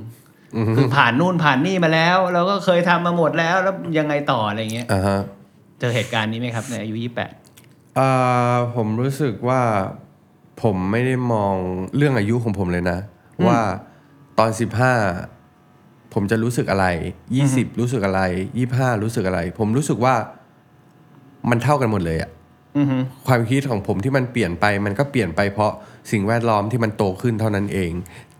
[0.77, 5.19] คือผ่านนู่นผ่านนี่มาแล้ว เราก็เคยทำมาหมดแล้วแล้วยังไงต่ออะไรเงี้ยอ่าฮะ
[5.79, 7.31] เจอเหตุการณ์นี้ไหมครับ ในอายุยี่แปด
[7.97, 9.62] อ่าผมรู้สึกว่า
[10.63, 11.55] ผมไม่ได้มอง
[11.95, 13.00] เรื่องอายุของผมเลยนะ
[13.47, 13.59] ว่า
[14.39, 14.93] ตอนสิบห้า
[16.13, 16.85] ผมจะรู้สึกอะไร
[17.35, 18.21] ยี่สิบรู้สึกอะไร
[18.57, 20.15] ยี่ห้ารู้สึกอะไร ผมรู้สึกว่า
[21.50, 22.29] มันเท่ากันหมดเลยอะ
[22.77, 22.97] อือฮึ
[23.27, 25.71] ความคิดของผมที่มันเปลี่ยนไปมันก็เปลี่ยนไปเพราะ
[26.12, 27.91] สิ่งแวดล้อมที่มันโตขึ้นเท่านั้นเอง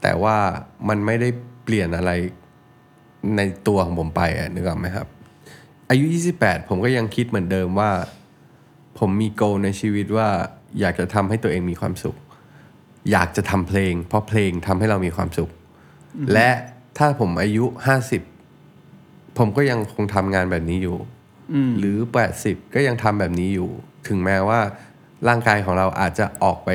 [0.02, 0.38] แต่ว่า
[0.90, 1.30] มันไม่ได้
[1.66, 2.12] เปลี่ยนอะไร
[3.38, 5.08] ในตัวของผมไปอะนึกออกไหมครับ
[5.90, 6.06] อายุ
[6.38, 7.92] 28 ผมก็ยังคิดเหมือนเดิมว่า
[9.00, 10.30] ผมมีโกในชีวิตว่า
[10.80, 12.18] อยากจะทำให้ตัวเองมีความสุข
[13.12, 15.50] อยากจะทำเพลง เพราะเพลงทำให้เรามีความสุข
[16.34, 16.50] และ
[16.98, 17.66] ถ้าผมอายุ
[18.52, 20.98] 50 ผมก็ยังคงทำงานแบบนี้อยู่
[21.80, 21.98] หรือ
[22.36, 23.70] 80 ก็ยังทำแบบนี้อยู่
[24.08, 24.60] ถึงแม้ว่า
[25.28, 26.70] ร่างกายของเราอาจจะออกไป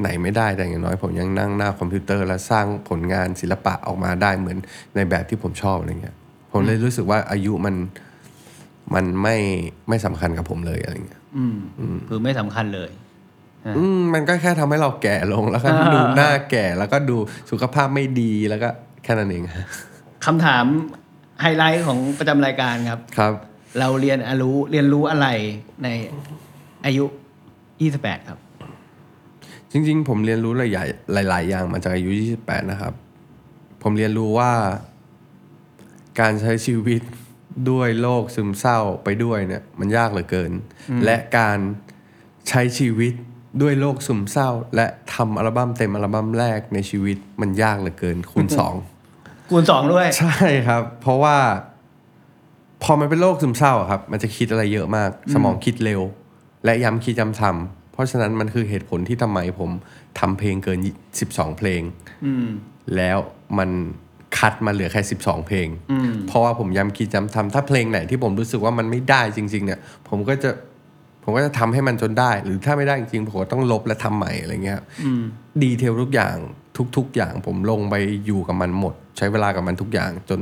[0.00, 4.58] ไหนไม่ได้แต่อย่างน้อยผมยังนั่งหน้าคอมพิวเตอร์ และสร้างผลงานศิลปะออกมาได้เหมือน
[4.94, 6.16] ในแบบที่ผมชอบอะไรเงี้ย
[6.52, 7.74] ผมเลยรู้สึกว่าอายุมัน
[8.94, 9.36] มันไม่
[9.88, 11.56] ไม่สำคัญกับผมเลยอะไรเงี้ยอืม
[12.08, 12.90] คือไม่สำคัญเลย
[13.76, 17.16] อืมมันก็แค่ทำให้เราแก่ลงแล้วก็อ่าดูหน้าแก่แล้วก็ดู
[17.50, 18.68] สุขภาพไม่ดีแล้วก็
[19.04, 19.42] แค่นั้นเอง
[20.26, 20.64] คำถาม
[21.40, 23.32] ไฮไลท์ของประจำรายการครับ ครับ
[23.80, 25.26] เราเรียนอารู้เรียนรู้อะไร
[25.82, 25.88] ใน
[26.86, 27.04] อายุ
[27.66, 28.38] 28 ครับ
[29.76, 30.62] จริงๆ ผมเรียนรู้ห
[31.16, 32.10] ลายๆหลาย ๆ อย่างมาจากอายุ
[32.42, 32.92] 28 นะครับ
[33.82, 34.52] ผมเรียนรู้ว่า
[36.20, 37.02] การใช้ชีวิต
[37.70, 40.52] ด้วยโรคซึมเศร้าไปด้วยเนี่ย มันยากเหลือเกิน
[41.04, 41.58] และการ
[42.48, 43.12] ใช้ชีวิต
[43.62, 48.74] ด้วยโรคซึมเศร้า และทำอัลบั้มเต็มอัลบั้มแรกในชีวิตมันยากเหลือเกิน คูณสอง
[49.50, 51.36] คูณสองด้วย ใช่ครับ เพราะว่า
[52.82, 56.00] พอมันเป็นโรคซึมเศร้าอะครับ มันจะคิดอะไรเยอะมาก สมองคิดเร็ว
[56.64, 59.70] และย้ำคิดย้ำทำ เพราะฉะนั้นมันคือเหตุผลที่ทำไมผม
[60.20, 60.78] ทำเพลงเกิน
[61.18, 61.82] 12 เพลง
[62.26, 62.48] อืม
[62.96, 63.18] แล้ว
[63.58, 63.70] มัน
[64.38, 70.50] คัดมาเหลือแค่ 12 เพลงอืมเพราะว่าผมย้ำคิดย้ำทำถ้าเพลงไหนที่ผมรู้สึกว่ามันไม่ได้จริง ๆ เนี่ย ผมก็จะ
[71.24, 75.22] ผมก็จะทำให้มันจนได้ หรือถ้าไม่ได้จริงๆผมก็ต้องลบและทำใหม่อะไรเงี้ยอืม
[75.62, 76.36] ดีเทลทุกอย่าง
[76.96, 77.94] ทุก ๆ อย่างผมลงไป
[78.26, 80.40] อยู่กับมันหมด ใช้เวลากับมันทุกอย่างจน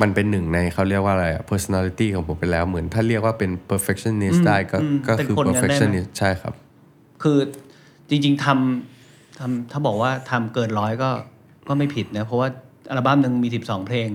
[0.00, 6.54] มันเป็นหนึ่งในเขาเรียกว่าอะไรอะ personality ของผมไปแล้วเหมือนถ้าเรียกว่าเป็น perfectionist ได้ก็อืมก็เป็นคือคนงั้นได้ไหม perfectionist ใช่ครับ
[7.22, 7.38] คือ
[8.08, 11.10] จริงๆทำทำถ้าบอกว่าทำเกินร้อยก็
[11.68, 12.48] ก็ไม่ผิดนะ เพราะว่า
[12.88, 14.08] อัลบั้มหนึ่งมี12เพลง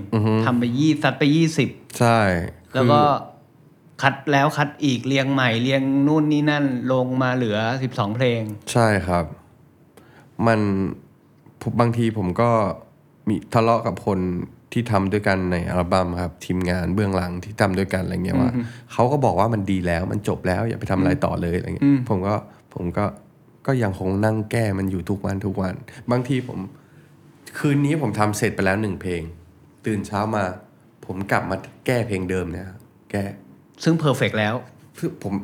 [0.44, 1.24] ทำไปยี่ซัดไป
[1.62, 2.18] 20ใช่
[2.74, 3.00] แล้วก็
[4.02, 7.58] คัดแล้วคัดอีกเรียงใหม่เรียงนู่นนี่นั่นลงมาเหลือ
[7.88, 9.24] 12เพลง ใช่ครับ
[10.46, 10.60] มัน
[11.62, 12.50] ผมบางทีผมก็
[13.28, 14.18] มีทะเลาะกับคน
[14.76, 18.50] ที่ทำด้วยกันในอัลบั้มครับ ทีมงานเบื้องหลังที่ทำด้วยกันอะไรเงี้ยว่า
[18.92, 22.34] เขาก็บอกว่ามันดีแล้วมันจบแล้วอย่าไปทำอะไรต่อเลยอะไรเงี้ยผมก็
[22.74, 23.04] ผมก็
[23.66, 25.74] ก็ยังคงนั่งแก้มันอยู่ทุกวันทุกวัน
[26.10, 26.58] บางทีผม
[27.58, 29.22] คืนนี้ผมทำเสร็จไปแล้วหนึ่งเพลง
[29.86, 30.44] ตื่นเช้ามา
[31.06, 32.78] ผมกลับมาแก้เพลงเดิมเนี่ยครับ
[33.10, 33.24] แก้
[33.84, 34.54] ซึ่ง perfect แล้ว
[34.98, 35.34] คือผม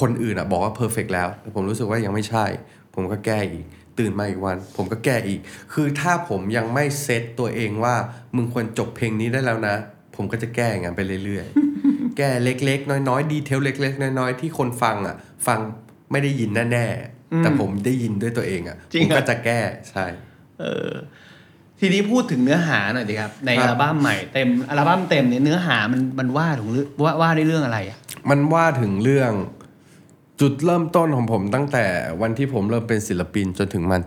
[0.00, 2.44] คนอื่นอะบอกว่า perfect แล้วแต่ผมรู้สึกว่ายังไม่ใช่
[2.94, 3.64] ผมก็แก้อีก
[3.98, 5.40] ตื่นมาอีกวัน ผมก็แก้อีก
[5.72, 7.94] คือถ้าผมยังไม่เซตตัวเองว่า
[8.36, 9.76] มึงควรจบเพลงนี้ได้แล้วนะ
[10.16, 15.58] ผมก็จะแก้อย่างนั้นไปเรื่อยๆ แก้เล็กๆ น้อยๆ ดีเทลเล็ก ๆ น้อยๆ ที่คนฟังอะฟัง
[16.10, 20.06] ไม่ได้ยินแน่ๆ แต่ผมได้ยินด้วยตัวเองอะจริผงมเหรอก็จะแก้ใช่
[20.60, 20.92] เออ
[21.80, 27.98] ทีนี้พูดถึงเนื้อหาหน่อยดิครับ ในครับอัลบั้มใหม่เต็มอัลบั้มเต็มเนี่ยเนื้อหามันมันว่าถึงเรื่องว่าว่าในเรื่องอะไรอะ
[28.30, 29.32] มันว่าถึงเรื่อง
[30.42, 31.84] จุดเริ่มต้นของผมตั้งแต่
[32.22, 34.02] วันที่ผมเริ่มเป็นศิลปินจนถึงมัน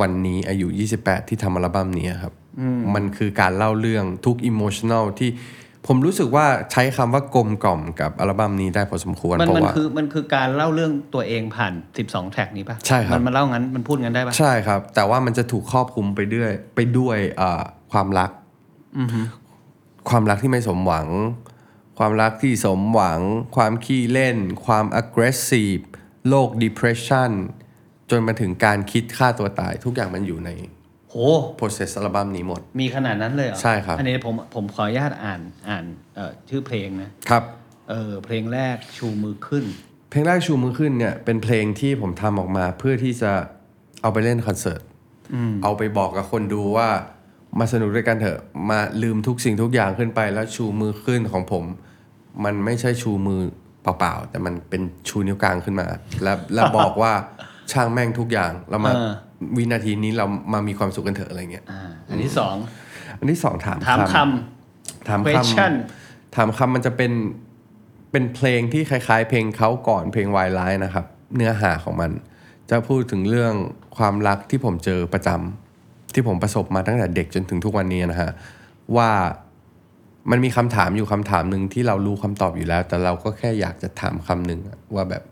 [0.00, 0.66] วันนี้อายุ
[0.98, 2.32] 28 ที่ทำอัลบั้มนี้ครับ
[2.94, 5.30] มันคือการเล่าเรื่องทุกอิโมชัน a ลที่
[5.86, 11.72] ผมรู้สึกว่าใช้คำว่ากลมกล่อมกับอัลบั้มนี้ได้พอสมควร มันเพราะมันว่าคือมันคือการเล่าเรื่องตัวเองผ่าน
[12.02, 18.30] 12 แทร็กนี้ป่ะใช่ครับ มันมาเล่างั้นมันพูดงั้นได้ป่ะใช่ครับ แต่ว่ามันจะถูกครอบคลุมไปด้วยไปด้วยเอ่อความรัก
[20.10, 21.06] ความรักที่ไม่สมหวัง
[21.98, 23.20] ความรักที่สมหวัง
[23.56, 25.82] ความขี้เล่น ความ aggressive
[26.28, 27.30] โรค depression
[28.10, 30.50] จนมาถึงการคิดฆ่าตัวตายทุกอย่างมันอยู่ใน
[31.10, 31.14] โห
[31.58, 35.84] process อัลบั้มนี้หมด มีขนาดนั้นเลยเหรอใช่ครับ อันนี้ผมผมขออนุญาตอ่านอ่าน
[36.16, 37.42] เอ่อชื่อเพลงนะครับ
[37.90, 39.64] เออเพลงแรกชูมือขึ้น
[40.10, 43.32] เพลงแรกชูมือขึ้นเนี่ยเป็นเพลงที่ผมทำออกมาเพื่อที่จะ
[44.02, 44.82] เอาไปเล่นคอนเสิร์ต
[45.62, 46.88] เอาไปบอกกับคนดูว่า
[47.58, 48.38] มาสนุกด้วยกันเถอะ
[48.70, 51.64] มาลืมทุกสิ่งทุกอย่างขึ้นไปแล้วชูมือขึ้นของผม
[52.44, 53.40] มันไม่ใช่ชูมือ
[53.82, 55.86] เปล่าๆแต่มันเป็นชูนิ้วกลางขึ้นมา
[56.22, 57.12] แล้วแล้วบอกว่า
[57.72, 59.12] ช่างแม่งทุกอย่างเรามาเออ
[59.56, 62.54] วินาทีนี้เรามามีความสุขกันเถอะอะไรเงี้ยอ่าอันที่สอง
[63.18, 64.16] อันที่สองถามถามค
[65.08, 65.72] ถามำค question
[66.04, 67.12] ำถามคำมันจะเป็น
[68.10, 71.04] เป็นเพลงที่คล้าย ๆ เพลงเขาก่อนเพลงวายไลน์นะครับ
[71.36, 72.10] เนื้อหาของมัน
[72.70, 73.54] จะพูดถึงเรื่อง
[73.96, 78.30] ความรักที่ผมเจอประจำที่ผมประสบมาตั้งแต่เด็กจนถึงทุกวันนี้นะฮะ
[78.96, 79.10] ว่า
[80.30, 85.22] มันมีคำถามอยู่คำถามหนึ่งที่เรารู้คำตอบอยู่แล้ว แต่เราก็แค่อยากจะถามคำหนึ่งอะว่าแบบ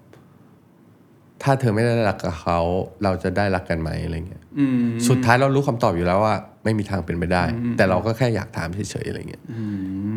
[1.43, 2.59] ถ้าเธอไม่ได้รักกับเขา
[3.05, 7.45] เราจะได้รักกันไหมอะไรเงี้ยอืมสุดท้ายเรารู้คำตอบอยู่แล้วว่า ไม่มีทางเป็นไปได้
[7.77, 9.43] แต่เราก็แค่อยากถามเฉยๆอะไรเงี้ย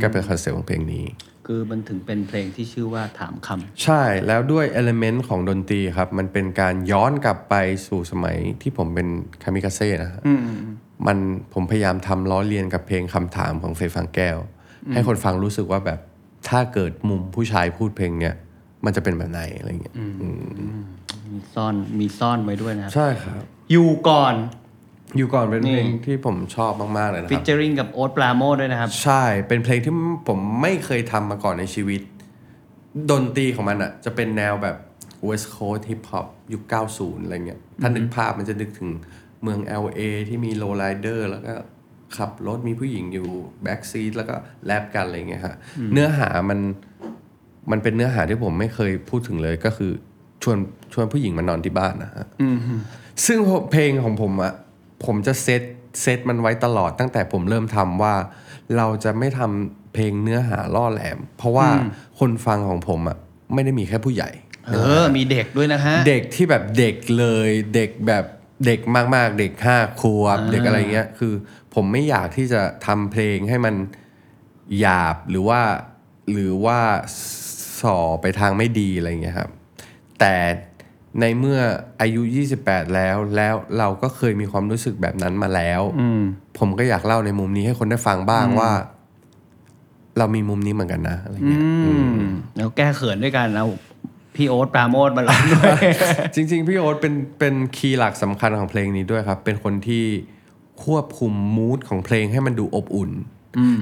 [0.02, 1.06] ก็เป็นคอนเซ็ปต์ของเพลงนี้
[1.48, 7.56] คือมันถึงเป็นเพลงที่ชื่อว่าถามใช่แล้วด้วย element ของดนตรีครับ มันเป็นการย้อนกลับไป
[7.88, 9.08] สู่สมัยที่ผมเป็น
[9.44, 10.22] คามิกาเซ่นะฮะ
[11.08, 11.18] มัน
[11.54, 14.38] ผมพยายามทำล้อเลียนกับเพลงคำถามของเฟยฟังแก้ว
[14.94, 16.00] ให้คนฟังรู้สึกว่าแบบ
[16.50, 18.36] ถ้าเกิดมุมผู้ชายพูดเพลงเนี้ย
[18.86, 20.06] มันจะเป็นแบบไหนอะไรเงี้ยอื
[20.76, 24.36] มำมีซ่อนมีซ่อนไว้ด้วยนะครับ ใช่ครับ อยู่ก่อน
[25.18, 29.94] อยู่ก่อนเป็นเพลงนี่ที่ผมชอบมากๆเลยนะคฟิรับเจอริงกับโอ๊ตปราโมทด้วยนะครับ ใช่เป็นเพลงที่
[30.28, 32.02] ผมไม่เคยทำมาก่อนในชีวิต
[33.12, 34.76] ดนตรีของมันอะ จะเป็นแนวแบบ
[35.28, 38.90] West Coast Hip Hop ยุค 90 อะไรเงี้ย ถ้านึกภาพมันจะนึกถึง
[39.44, 41.54] เมือง LA ที่มีโลไ r เดอร์แล้วก็
[42.18, 43.28] ขับรถมีผู้หญิงอยู่
[43.64, 45.56] แบ็กซีทแล้วก็แลบกันอะไรเงี้ยฮะ
[45.94, 46.60] เนื้อหามัน
[47.72, 49.92] มันเป็นเนื้อหาที่ผมไม่เคยพูดถึงเลยก็คือ
[50.44, 50.58] ชวน
[50.94, 52.26] ชวนผู้หญิงมานอนที่บ้านนะฮะ
[53.26, 53.38] ซึ่ง
[53.72, 54.54] เพลงของผมอะ
[55.06, 55.62] ผมจะเซต
[56.02, 58.16] เซตมันไว้ตลอดตั้งแต่ผมเริ่มทำว่า
[58.78, 61.68] เราจะไม่ทำเพลงเนื้อหาล่อแหลม เพราะว่า
[62.20, 63.18] คนฟังของผมอะ
[63.54, 64.30] ไม่ได้มีแค่ผู้ใหญ่
[64.74, 68.26] เออ มีเด็กด้วยนะฮะ เด็กที่แบบเด็กเลย เด็กแบบ
[68.66, 68.80] เด็ก
[69.16, 71.34] มากๆ เด็กห้าขวบเด็กอะไรเงี้ย คือ
[71.74, 73.76] ผมไม่อยากที่จะทำเพลงให้มัน
[74.80, 75.62] หยาบหรือว่า
[76.32, 76.80] หรือว่า
[77.82, 79.50] ส่อไปทางไม่ดีอะไรเงี้ยครับ
[80.20, 80.36] แต่
[81.20, 81.60] ในเมื่อ
[82.02, 82.22] อายุ
[82.60, 85.82] 28 แล้วแล้วเราก็เคยมีความรู้สึกแบบนั้นมาแล้ว
[86.58, 88.72] ผมก็อยากเล่าในมุมนี้ให้คนได้ฟังบ้างว่า
[90.18, 92.20] เรามีมุมนี้เหมือนกันนะอะไรเงี้ยอืม
[92.58, 93.68] แล้วแก้เขินด้วยกันเอา
[94.38, 95.82] พี่โอ๊ตปราโมทมาร้องด้วย
[96.36, 100.06] จริง ๆ พี่โอ๊ตเป็นเป็นคีย์หลักสำคัญของเพลงนี้ด้วยครับ เป็นคนที่
[100.84, 103.12] ควบคุมมูดของเพลงให้มันดูอบอุ่น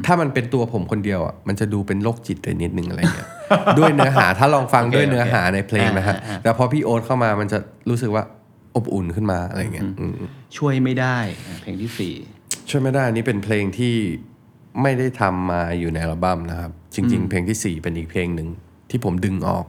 [0.06, 3.30] ถ้ามันเป็นตัวผมคนเดียวอะมันจะดูเป็นโรคจิตไปนิดนึงอะไรเงี้ย
[3.80, 7.58] ด้วยเนื้อหาถ้าลองฟังโอเคด้วยเนื้อหาโอเคในเพลงนะฮะอ่าอ่าแต่พอพี่โอ๊ตเข้ามามันจะ
[7.90, 8.24] รู้สึกว่า
[8.76, 10.18] อบอุ่นขึ้นมาอะไรเงี้ยอืม
[10.58, 12.14] ช่วยไม่ได้อะเพลงที่สี่
[12.70, 13.96] ช่วยไม่ได้อันนี่เป็นเพลงที่
[14.82, 18.48] ไม่ได้ทำมาอยู่ในอัลบั้มนะครับ จริง ๆ เพลงที่สี่เป็นอีกเพลงหนึ่ง
[18.90, 19.66] ที่ผมดึงออก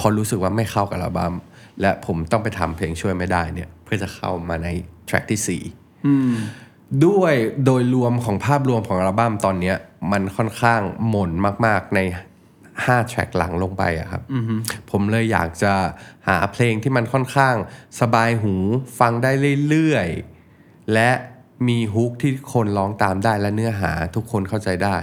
[0.00, 1.34] พอรู้สึกว่าไม่เข้ากับอัลบั้ม
[1.80, 4.68] และผมต้องไปทำเพลงช่วยไม่ได้เนี่ย เพื่อจะเข้ามาใน
[5.06, 5.62] แทร็กที่สี่
[7.06, 9.76] ด้วยโดยรวมของภาพรวมของอัลบั้มตอนเนี้ย
[10.12, 11.30] มันค่อนข้างหม่น
[11.66, 12.00] มากๆใน
[12.54, 14.22] 5แทร็กหลังลงไปอะครับ
[14.90, 15.74] ผมเลยอยากจะ
[16.28, 17.54] หาเพลงที่มันค่อนข้าง
[18.00, 18.54] สบายหู
[18.98, 19.30] ฟังได้
[19.68, 21.10] เรื่อยๆ และ
[21.68, 24.96] มีฮุกที่คนร้องตามได้และเนื้อหาทุกคนเข้าใจได้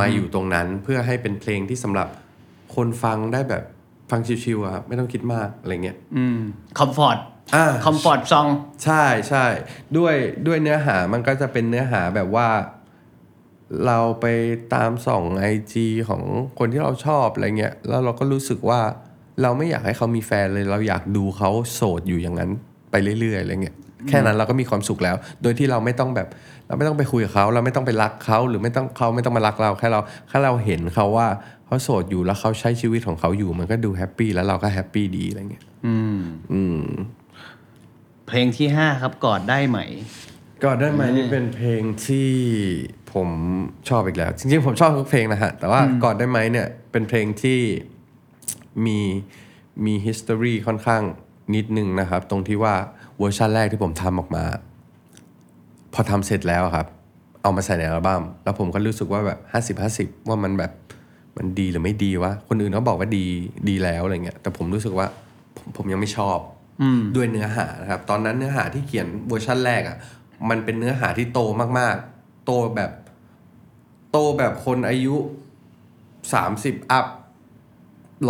[0.00, 2.08] มาอยู่ตรงนั้นเพื่อให้เป็นเพลงที่สำหรับ
[2.74, 3.64] คนฟังได้แบบ
[4.10, 5.96] ฟังชิวๆอะครับไม่ต้องคิดมากอะไรเงี้ย
[6.78, 7.18] คอมฟอร์ต
[7.54, 8.46] อ่าคอมฟอร์ตซอง
[8.84, 9.46] ใช่ใช่
[9.96, 10.14] ด้วย
[10.46, 12.48] ด้วยเนื้อหามันก็จะเป็นเนื้อหาแบบว่า
[13.86, 14.26] เราไป
[14.74, 16.22] ตามส่องไอจีของ
[16.58, 18.80] คนที่เราชอบอะไรเงี้ยแล้วเราก็รู้สึกว่า
[19.42, 22.50] เราไม่อยากให้เขามีแฟนเลย เราอยากดูเขาโสดอยู่อย่างนั้น
[22.90, 23.76] ไปเรื่อยๆอะไรเงี้ย
[24.08, 26.28] แค่นั้นเราก็มีความสุขแล้ว โดยที่เราไม่ต้องแบบ
[26.66, 31.28] เราไม่ต้องไปคุยกับเขา เราไม่ต้องไปรักเขาหรือไม่ต้องเขาไม่ต้องมารักเราแค่เราแค่เราเห็นเขาว่า
[31.66, 36.84] เขาโสดอยู่แล้วเขาใช้ชีวิตของเขาอยู่ มันก็ดูแฮปปี้แล้วเราก็แฮปปี้ดีอะไรเงี้ยอืม
[38.26, 39.78] เพลงที่ห้าครับกอดได้ไหม
[40.64, 42.30] กอดได้ไหมนี่เป็นเพลงที่
[43.12, 43.28] ผม
[43.88, 47.60] ชอบอีกแล้ว จริงๆผมชอบทุกเพลงนะฮะ แต่ว่ากอดได้ไหมเนี่ยเป็นเพลงที่
[48.86, 48.98] มี
[49.84, 51.02] มี history ค่อนข้าง
[51.54, 52.74] นิดนึงนะครับ ตรงที่ว่า
[53.20, 54.44] เวอร์ชันแรกที่ผมทำออกมา
[55.94, 56.86] พอทำเสร็จแล้วอะครับ
[57.42, 60.72] เอามาใส่ในอัลบั้มแล้วผมก็รู้สึกว่าแบบห้าสิบห้าสิบว่ามันแบบ
[61.36, 63.26] มันดีหรือไม่ดีวะคนอื่นเขาบอกว่าดี
[63.68, 65.06] ดีแล้วอะไรเงี้ยแต่ผมรู้สึกว่า
[65.56, 66.38] ผมผมยังไม่ชอบ
[67.16, 69.96] ด้วยเนื้อหานะครับ ตอนนั้นเนื้อหาที่เขียนเวอร์ชันแรกอะ่ะ
[70.50, 71.40] มันเป็นเนื้อหาที่โต
[71.78, 72.90] มากๆ โตแบบ
[74.12, 75.16] โตแบบคนอายุ
[76.32, 77.06] สามสิบ up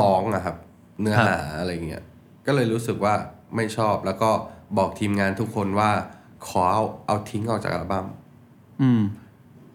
[0.01, 0.57] ร้องอะครับ
[1.01, 2.03] เนื้อหาอะไรเงี้ย
[2.47, 3.15] ก็เลยรู้สึกว่า
[3.57, 4.31] ไม่ชอบแล้วก็
[4.79, 5.91] บอกทีมงานทุกคนว่า
[6.49, 8.07] ขอเอาเอาทิ้งออกจากอัลบั้ม
[8.83, 9.03] อืม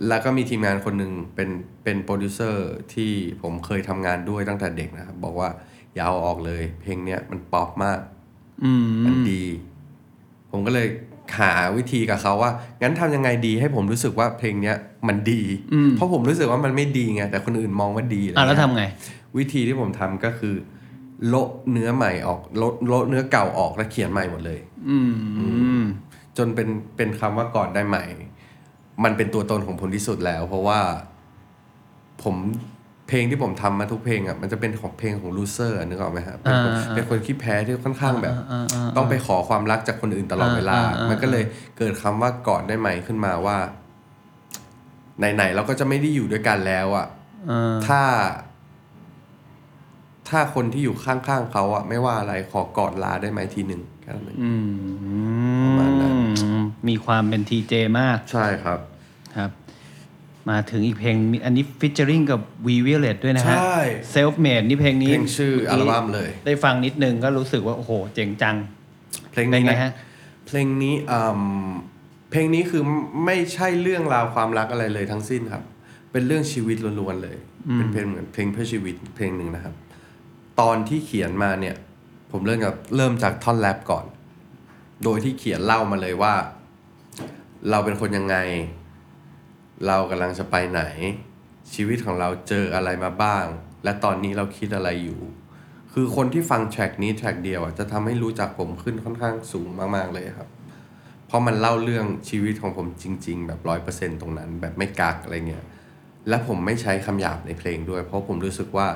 [0.08, 1.50] แล้วก็มีทีมงานคนหนึ่งเป็น
[1.84, 5.50] เป็นโปรดิวเซอร์ที่ผมเคยทำงานด้วยตั้งแต่เด็กนะครับ บอกว่า
[5.94, 8.00] อย่าเอาออกเลย เพลงเนี้ยมันป๊อปมาก
[8.64, 9.44] อืมมันดี
[10.52, 10.88] ผมก็เลย
[11.40, 14.76] หาวิธีกับเขาว่า งั้นทำยังไงดีให้ผมรู้สึกว่าเพลงเนี้ย
[15.08, 15.42] มันดี
[15.74, 18.84] อืมเพราะผมรู้สึกว่ามันไม่ดีไงแต่คนอื่นมองว่าดีอะไรอะแล้วเงี้ยทำไง
[19.38, 20.56] วิธีที่ผมทำก็คือ
[21.28, 24.98] โละเนื้อใหม่ออกโละโละเนื้อเก่าออกแล้วเขียนใหม่หมดเลย อื
[25.82, 25.84] ม
[26.38, 28.04] จนเป็นเป็นคำว่าก่อนได้ใหม่
[29.04, 30.80] มันเป็นตัวตนของผมที่สุดแล้ว เพราะว่า
[32.24, 32.36] ผม
[33.08, 41.44] เพลงที่ผมทำมาทุกเพลงอะมันจะเป็นของเพลงของลูเซอร์นึกออกไหมครับเป็นคนอ่าอ่าเป็นคนขี้แพ้ที่ค่อนข้างแบบอ่าอ่าอ่าต้องไปขอความรักจากคนอื่นตลอดเวลาอ่าอ่าอ่ามัมันก็เลย
[41.78, 43.58] เกิดคำว่าก่อนได้ไหมขึ้นมาว่า
[45.36, 47.08] ไหนๆเราก็จะไม่ได้อยู่ด้วยกันแล้วอะ
[47.48, 48.02] เออถ้า
[50.30, 54.52] ถ้าคนที่อยู่ข้างๆเขาอะไม่ว่าอะไรขอกอดลาได้ไหมทีหนึ่งแค่นั้นเองอื
[55.64, 56.14] ประมาณนั้น
[56.62, 58.80] มมีความเป็นทีเจมาก ใช่ครับ
[59.38, 59.52] ครับ
[60.50, 63.80] มาถึงอีกเพลงมีอันนี้ฟิชเจอริงกับ V Violet ด้วยนะฮะใช่
[64.14, 68.56] Self Made นี่เพลงนี้เพลงชื่ออัลบั้มเลย ได้ฟังนิดนึงก็รู้สึกว่า โอ้โห เจ๋งจัง
[69.32, 69.92] เพลงเป็นนี้ไงนะฮะ
[70.48, 71.20] เพลงนี้อื
[71.70, 71.72] ม
[72.32, 72.84] เพลงนี้คือ
[73.26, 75.64] ไม่ใช่เรื่องราวความรักอะไรเลยทั้งสิ้นครับ
[76.12, 77.38] เป็นเรื่องชีวิตล้วนๆเลย
[77.78, 79.74] เป็นเพลงเหมือนเพลงเพื่อชีวิตเพลงหนึ่งนะครับ
[80.60, 81.76] ตอนที่เขียนมาเนี่ย
[82.32, 84.06] ผมเริ่มกับเริ่มจากท่อนแรปก่อน
[85.04, 86.34] โดยที่เขียนเล่ามาเลยว่า
[87.70, 88.38] เราเป็นคนยังไง
[89.88, 90.82] เรากำลังจะไปไหน
[91.74, 93.46] ชีวิตของเราเจออะไรมาบ้าง
[93.84, 95.20] และตอนนี้เราคิดอะไรอยู่
[95.94, 100.50] คือคนที่ฟังแทร็กนี้แทร็กเดียวอะจะทำให้รู้จักผมขึ้นค่อนข้างสูงมากๆเลยครับ
[101.28, 105.66] เพราะมันเล่าเรื่องชีวิตของผมจริง ๆ แบบร้อยเปอร์เซ็นตรงนั้น แบบไม่กักอะไรเงี้ย
[106.30, 108.88] และผมไม่ใช้คำหยาบในเพลงด้วย เพราะผมรู้สึกว่า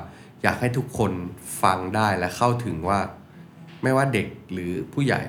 [0.44, 1.12] อยากให้ทุกคน
[1.62, 3.00] ฟังได้และเข้าถึงว่า
[3.84, 5.22] ไม่ว่าเด็กหรือผู้ใหญ่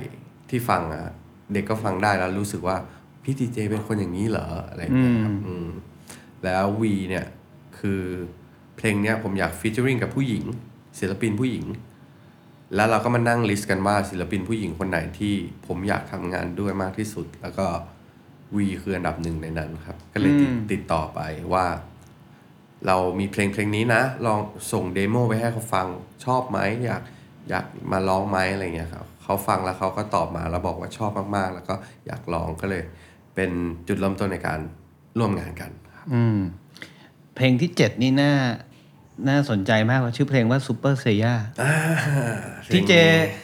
[0.50, 1.04] ที่ฟังอะ
[1.52, 2.76] เด็กก็ฟังได้แล้วรู้สึกว่า
[3.22, 5.68] พี่ดีเจเป็นคนอย่างนี้เหรออะไรอย่างเงี้ยครับอืม
[6.44, 7.26] แล้ววีเนี่ย
[7.78, 8.02] คือ
[8.76, 10.44] เพลงเนี้ยผมอยาก featuring กับผู้หญิง
[10.98, 11.64] ศิลปินผู้หญิง
[12.74, 15.34] แล้วเราก็มานั่ง list กันว่าศิลปินผู้หญิงคนไหนที่
[15.66, 17.66] ผมอยากทำงานด้วยมากที่สุด แล้วก็
[18.56, 21.20] วีคืออันดับหนึ่งในนั้นครับ ก็เลยติดอืมติดต่อไป
[21.52, 21.66] ว่า
[22.86, 24.38] เรามีเพลงเพลงนี้นะ ลอง
[24.72, 25.86] ส่ง demo ไปให้เขาฟัง
[26.24, 27.02] ชอบไหมอยาก
[27.50, 31.74] อยากมาร้องไหมอะไรเงี้ยครับเขาฟังแล้วเขาก็ตอบมาแล้วบอกว่าชอบมากๆ แล้วก็
[32.06, 32.84] อยากลองก็เลย
[33.34, 33.50] เป็น
[33.88, 34.60] จุดเริ่มต้นในการ
[35.18, 36.38] ร่วมงานกันครับอืม
[37.36, 38.32] เพลงที่เจ็ดนี่น่า
[39.28, 41.34] น่าสนใจมากว่าชื่อเพลงว่า Super s a y a
[42.72, 42.92] ที่เจ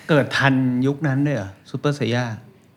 [0.09, 0.55] เกิดทัน
[0.87, 2.25] ยุคนั้นด้วยเหรอ Super s a y a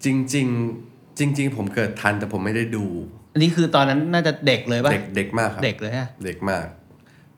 [0.03, 2.85] จริงๆจริง ๆ ผมเกิดทันแต่ผมไม่ได้ดู
[3.33, 6.65] อันนี้คือตอนนั้นน่าจะเด็กเลยป่ะเด็กเด็กมากครับเด็กเลยฮะเด็กมาก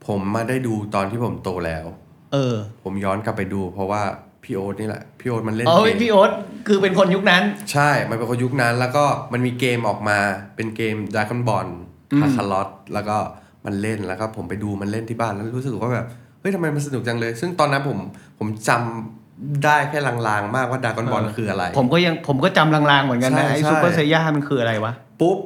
[0.08, 1.86] ผมมาได้ดูตอนที่ผมโตแล้ว
[2.34, 4.01] เออ ผมย้อนกลับไปดู เพราะว่า
[4.43, 6.32] พี่โอ๊ตนี่แหละพี่โอ๊ตมันเล่นอ๋อเกมพี่โอ๊ต
[6.67, 10.17] คือเป็นคนยุคนั้น ใช่ มันเป็นคนยุคนั้น แล้วก็มันมีเกมออกมา
[10.56, 11.67] เป็นเกมด r a ก o n นบอล
[12.21, 13.17] คาคาร์ลอตแล้วก็
[13.65, 16.08] มันเล่นแล้วก็ผมไปดูมันเล่นที่บ้านแล้วรู้สึกว่าแบบ
[16.39, 17.97] เฮ้ยทำไมมันสนุกจังเลย ซึ่งตอนนั้นผม
[18.39, 25.38] ผมจำได้แค่ลางๆ มากว่าด r a ก o n นบอลคืออะไร ผมก็ยังผมก็จำลางๆ เหมือนกันนะใช่ไอ้ใช่ซูเปอร์ไซย่ามันคืออะไรวะ ปุ๊บ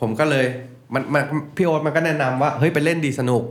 [0.00, 0.46] ผมก็เลย
[0.94, 1.22] มันมัน
[1.56, 3.44] พี่โอ๊ตมันก็แนะนำว่าเฮ้ยไปเล่นดีสนุก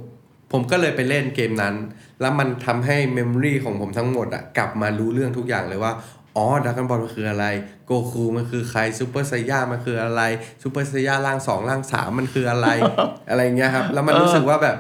[0.51, 1.75] ผมก็เลยไปเล่นเกมนั้น
[2.21, 5.93] แล้วมันทำให้ memory ของผมทั้งหมดอะกลับมารู้เรื่องทุกอย่างเลยว่า
[6.36, 7.45] อ๋อดักกันบอลมันคืออะไร
[7.86, 10.21] โกคูมันคือใครซูเปอร์ไซย่ามันคืออะไร
[10.63, 12.67] ซูเปอร์ไซย่าร่างสองร่างสามมันคืออะไร
[13.29, 14.77] อะไรเงี้ยครับ แล้วมันรู้สึกว่าแบบ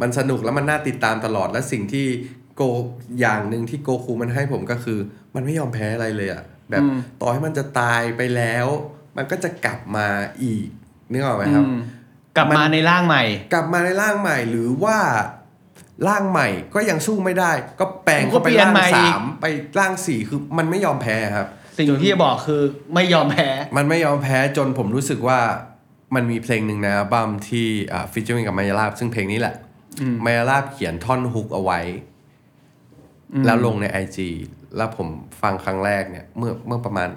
[0.00, 2.06] มันสนุกแล้วมันน่าติดตามตลอดและสิ่งที่
[2.56, 2.62] โก
[3.20, 4.98] อย่างหนึ่งที่โกคูมันให้ผมก็คือ
[5.34, 8.66] มันไม่ยอมแพ้อะไรเลยอะแบบอืมต่อให้มันจะตายไปแล้ว
[9.16, 10.08] มันก็จะกลับมา
[10.44, 10.66] อีก
[11.12, 11.78] นึกออกไหมครับอืม
[12.36, 14.98] กลับมาในร่างใหม่ กลับมาในร่างใหม่หรือว่า
[16.08, 19.46] ร่างใหม่ก็ยังสู้ไม่ได้ ก็แปลงเข้าไปก็เปลี่ยนร่างใหม่อีสากมไป
[19.78, 21.46] ร่างสี่คือมันไม่ยอมแพ้ครับ
[21.78, 22.62] สิ่งที่จะบอกคือ
[22.94, 25.40] ไม่ยอมแพ้ มันไม่ยอมแพ้จนผมรู้สึกว่า
[26.14, 29.54] มันมีเพลงหนึ่งในอัลบั้มที่อ่า featuring กับ MAIYARAP ซึ่งเพลงนี้แหละ
[30.24, 31.80] MAIYARAP เขียนท่อน hook เอาไว้
[33.46, 34.18] แล้วลงใน IG
[34.76, 35.08] แล้วผม
[35.42, 37.08] ฟังครั้งแรกเนี่ย เมื่อเมื่อประมาณ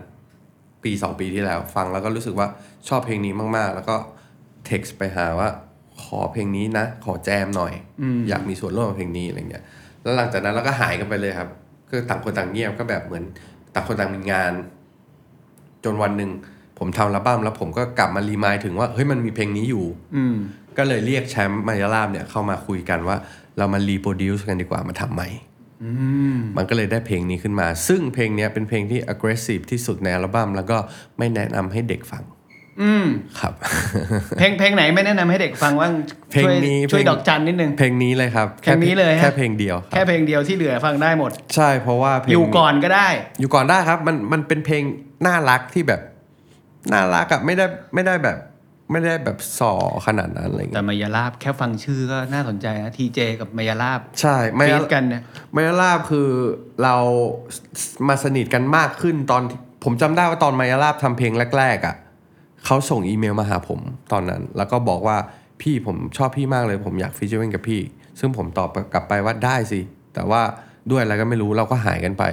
[0.86, 2.48] ปีสองปีที่แล้ว ฟังแล้วก็รู้สึกว่า
[2.88, 3.95] ชอบเพลงนี้มาก ๆ แล้วก็
[4.65, 5.50] เท็กซ์ไปหาว่า
[6.04, 7.74] ขอเพลงนี้นะ ขอแจมหน่อย
[8.30, 9.63] อยากมีส่วนร่วมกับเพลงนี้อะไรเงี้ย
[10.04, 11.50] แล้วหลังจากนั้นเราก็หายกันไปเลยครับ
[11.89, 13.24] คือต่างคนต่างเงียบก็แบบเหมือน
[13.74, 14.52] ต่างคนต่างมีงาน
[15.84, 16.32] จนวันหนึ่ง
[16.80, 20.36] ผมทำอัลบั้มแล้วผมก็กลับมา remind ถึงว่าเฮ้ยมันมีเพลงนี้อยู่ อืม
[20.78, 23.17] ก็เลยเรียกแชมป์ MAIYARAP เนี่ยเข้ามาคุยกันว่า
[23.58, 25.28] เรามา reproduce กันดีกว่ามาทำใหม่
[26.58, 30.78] มันก็เลยได้เพลงนี้ขึ้นมา ซึ่งเพลงเนี้ยเป็นเพลงที่ aggressive ที่สุดในอัลบั้มแล้วก็
[31.18, 32.24] ไม่แนะนำให้เด็กฟัง
[32.82, 33.06] อืม
[33.40, 33.54] ครับ
[34.40, 35.94] เพลงเพลงไหนไม่แนะนำให้เด็กฟังว่าง
[36.32, 43.08] เพลงช่วยนี้ช่วยเพลงดอกจันนิดนึงเพลงนี้เลยครับเพลงนี้เลยฮะแค่เพลงเดียวครับแค่เพลงเดียวที่เหลือฟังได้หมด ใช่เพราะว่าเพลงอยู่ก่อนก็ได้
[43.40, 44.84] อยู่ก่อนได้ครับ มันมันเป็นเพลง
[45.26, 46.02] น่ารักที่แบบ
[46.94, 48.38] น่ารักอะไม่ได้ไม่ได้แบบ
[48.91, 49.74] ไม่ได้แบบส่อ
[50.06, 55.21] ขนาดนั้นอะไรแต่เงี้ยมายาลาบแค่ฟังชื่อก็น่าสนใจนะทีเจกับมายาลาบใช่ไม่เฟีดกันเนี่ย
[55.54, 56.30] ไม่ลาบคือ
[56.84, 56.95] เรา
[58.08, 61.95] มาสนิทกันมากขึ้นตอนที่ผมจำได้ว่าตอนมายาลาบทำเพลงแรกๆอะ่ะ
[62.65, 63.80] เขาส่งอีเมลมาหาผม
[64.12, 65.17] ตอนนั้น แล้วก็บอกว่า
[65.62, 67.82] พี่ผมชอบพี่มากเลย ผมอยากฟีเจอริงกับพี่
[68.19, 69.80] ซึ่งผมตอบกลับไปว่าได้สิ
[70.13, 70.41] แต่ว่า
[70.91, 72.24] ด้วยอะไรก็ไม่รู้เราก็หายกันไป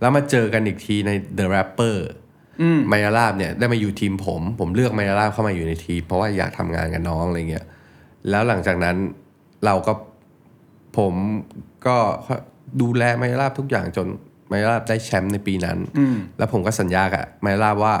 [0.00, 1.96] แล้วมาเจอกันอีกทีใน The Rapper
[2.92, 7.66] มายาลาบเนี่ยได้มาอยู่ทีมผม ผมเลือกมายาลาบเข้ามาอยู่ในทีม เพราะว่าอยากทำงานกับน้องอะไรเงี้ย
[8.30, 8.96] แล้วหลังจากนั้น
[9.64, 9.92] เราก็
[10.98, 11.14] ผม
[11.86, 11.96] ก็
[12.80, 14.06] ดูแลมายาลาบทุกอย่างจน
[14.50, 15.78] มายาลาบได้แชมป์ในปีนั้น
[16.38, 17.94] แล้วผมก็สัญญากับมายาลาบว่า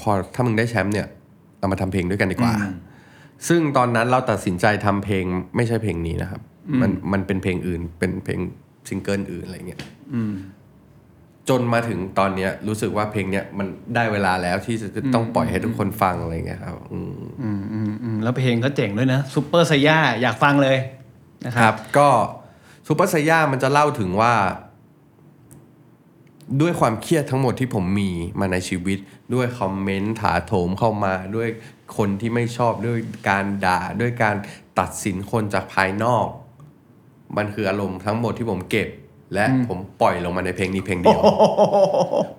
[0.00, 1.06] พอถ้ามึงได้แชมป์เนี่ย
[1.58, 2.54] เรามาทำเพลงด้วยกันดีกว่า
[3.48, 5.24] ซึ่งตอนนั้นเราตัดสินใจทำเพลง
[5.56, 6.40] ไม่ใช่เพลงนี้นะครับ
[6.80, 8.40] มันมันเป็นเพลงอื่นเป็นเพลง
[8.88, 9.80] ซิงเกิลอื่นอะไรเงี้ย
[11.50, 20.76] จนมาถึงตอนเนี้ยรู้สึกว่าเพลงเนี้ยมันได้เวลาแล้วที่จะต้องปล่อยให้ทุกคนฟังอะไรเงี้ยครับ อืมอืมอืมอืมแล้วเพลงก็เจ๋งด้วยนะซูเปอร์ไซย่าอยากฟังเลย
[21.46, 22.08] นะคครัรับบก็
[22.86, 24.34] ซูเปอร์ไซย่ามันจะเล่าถึงว่า
[26.60, 28.10] ด้วยความเครียดทั้งหมดที่ผมมี
[28.40, 28.98] มาในชีวิต
[29.34, 31.48] ด้วย comment ถาโถมเข้ามาด้วย
[31.96, 34.36] คนที่ไม่ชอบด้วยการด่าด้วยการ
[34.78, 36.26] ตัดสินคนจากภายนอก
[37.36, 38.88] มันคืออารมณ์ทั้งหมดที่ผมเก็บ
[39.34, 41.20] และผมปล่อยลงมาในเพลงนี้เพลงเดียว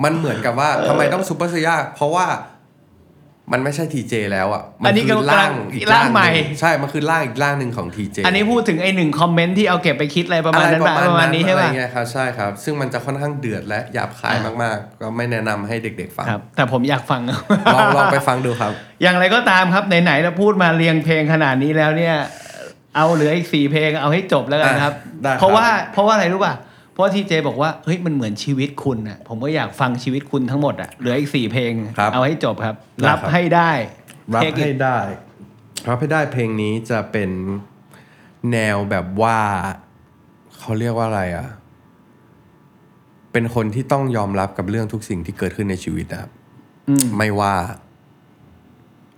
[0.04, 2.27] มันเหมือนกับว่าทำไมต้องซูเปอร์ไซย่าเพราะว่า
[3.51, 17.21] มันไม่ใช่ทีเจแล้วอะ มัอันนี้คืก็ร่างอีกร่างใหม่นึ่งใช่ มันคือร่างอีกร่างหนึ่งของทีเจ อันนี้พูดถึงไอ้หนึ่งคอมเมนต์ที่เอาเก็บไปคิดอะไรประมาณนั้นปะประมาณนี้ใช่อะไรป่ะเงี้ยครับ ใช่ครับ ซึ่งมันจะค่อนข้างเดือดและหยาบคายมากๆ ก็ไม่แนะนำให้เด็กๆฟังครับ แต่ผมอยากฟัง
[17.73, 22.15] ลองลองไปฟังดูครับ อย่างไรก็ตามครับไหนๆเราพูดมาเรียงเพลงขนาดนี้แล้วเนี่ย
[22.95, 26.70] เอาเหลืออีกสี่เพลงเอาให้จบแล้วกันครับอะได้ครับเพราะว่าเพราะว่าอะไรรู้ป่ะเพ
[27.01, 33.71] ราะทีเจบอกว่าเฮ้ยมันเหมือนชีวิตคุณอะผมก็อยากฟังชีวิตคุณทั้งหมดอะเหลืออีกสี่เพลง ครับเอาให้จบครับ ได้รับครับ ให้ได้
[34.35, 34.97] รับ Take it ให้ได้
[35.87, 37.31] รับให้ได้เพลงนี้จะเป็น
[38.51, 39.37] แนวแบบว่า
[40.59, 41.47] เขาเรียกว่าอะไรอะ
[43.31, 46.31] เป็นคนที่ต้องยอมรับกับเรื่องทุกสิ่งที่เกิดขึ้นในชีวิตนะครับ
[46.89, 47.53] อืมไม่ว่า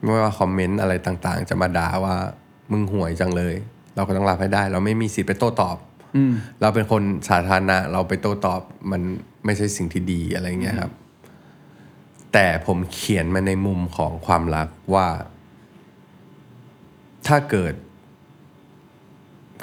[0.03, 2.15] ไม่ว่าคอมเมนต์อะไรต่างๆ จะมาด่าว่า
[2.71, 3.55] มึงห่วยจังเลย
[3.95, 5.92] เราก็ต้องรับให้ได้ เราไม่มีสิทธิ์ไปโต้ตอบอืม
[6.61, 9.01] เราเป็นคนสาธารณะ เราไปโต้ตอบมัน
[9.45, 10.91] ไม่ใช่สิ่งที่ดีอะไรเงี้ยครับ
[12.33, 15.07] แต่ผมเขียนมาในมุมของความรักว่า
[17.27, 17.73] ถ้าเกิด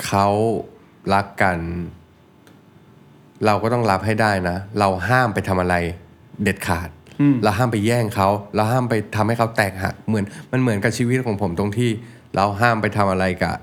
[0.06, 0.28] เขา
[1.14, 1.58] รักกัน
[3.46, 5.74] เราก็ต้องรับให้ได้นะ เราห้ามไปทำอะไร
[6.42, 6.88] เด็ดขาด
[7.20, 11.90] อืมเราห้ามไปแย่งเขา เราห้ามไปทำให้เขาแตกหักเหมือนมันเหมือนกับชีวิตของผมตรงที่
[12.34, 13.56] เราห้ามไปทำอะไรกับ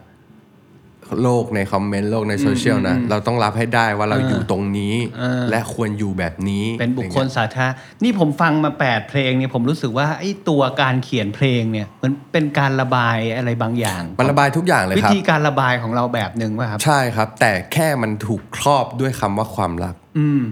[1.21, 20.43] โลกในคอมเมนต์โลกในโซเชียลนะเราต้องรับให้ได้ว่าเราอยู่ตรงนี้เออและควรอยู่แบบนี้ เป็นบุคคลอะไรงี้ยสาธารณะนี่ผมฟังมา 8 เพลงเนี่ยผมรู้สึกว่าไอ้ตัวการเขียนเพลงเนี่ยมันเป็นการระบายอะไรบางอย่างมันระบายทุกอย่างเลยวิครับธีการระบายของเราแบบหนึ่งว่าครับ ใช่ครับ แต่แค่มันถูกครอบด้วยคำว่าความรัก อืม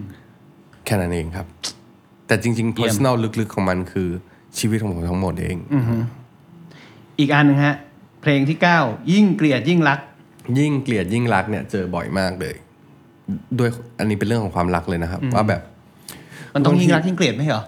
[0.85, 1.47] แค่นั้นเองครับ
[2.27, 4.09] แต่จริงๆเยี่ยม personal ลึกๆของมันคือ
[4.57, 5.57] ชีวิตของผมทั้งหมดเอง
[7.19, 7.75] อีกอันหนึงฮะ
[8.21, 9.99] เพลงที่ 9 ยิ่งเกลียดยิ่งรัก
[10.60, 12.55] ยิ่งเกลียดยิ่งรักเนี่ยเจอบ่อยมากเลย
[13.60, 15.62] ด้วยอันนี้เป็นเรื่องของความรักเลยนะครับ ว่าแบบ
[16.53, 17.63] มันต้องบางทียิ่งรักยิ่งเกลียดไหมเหรอ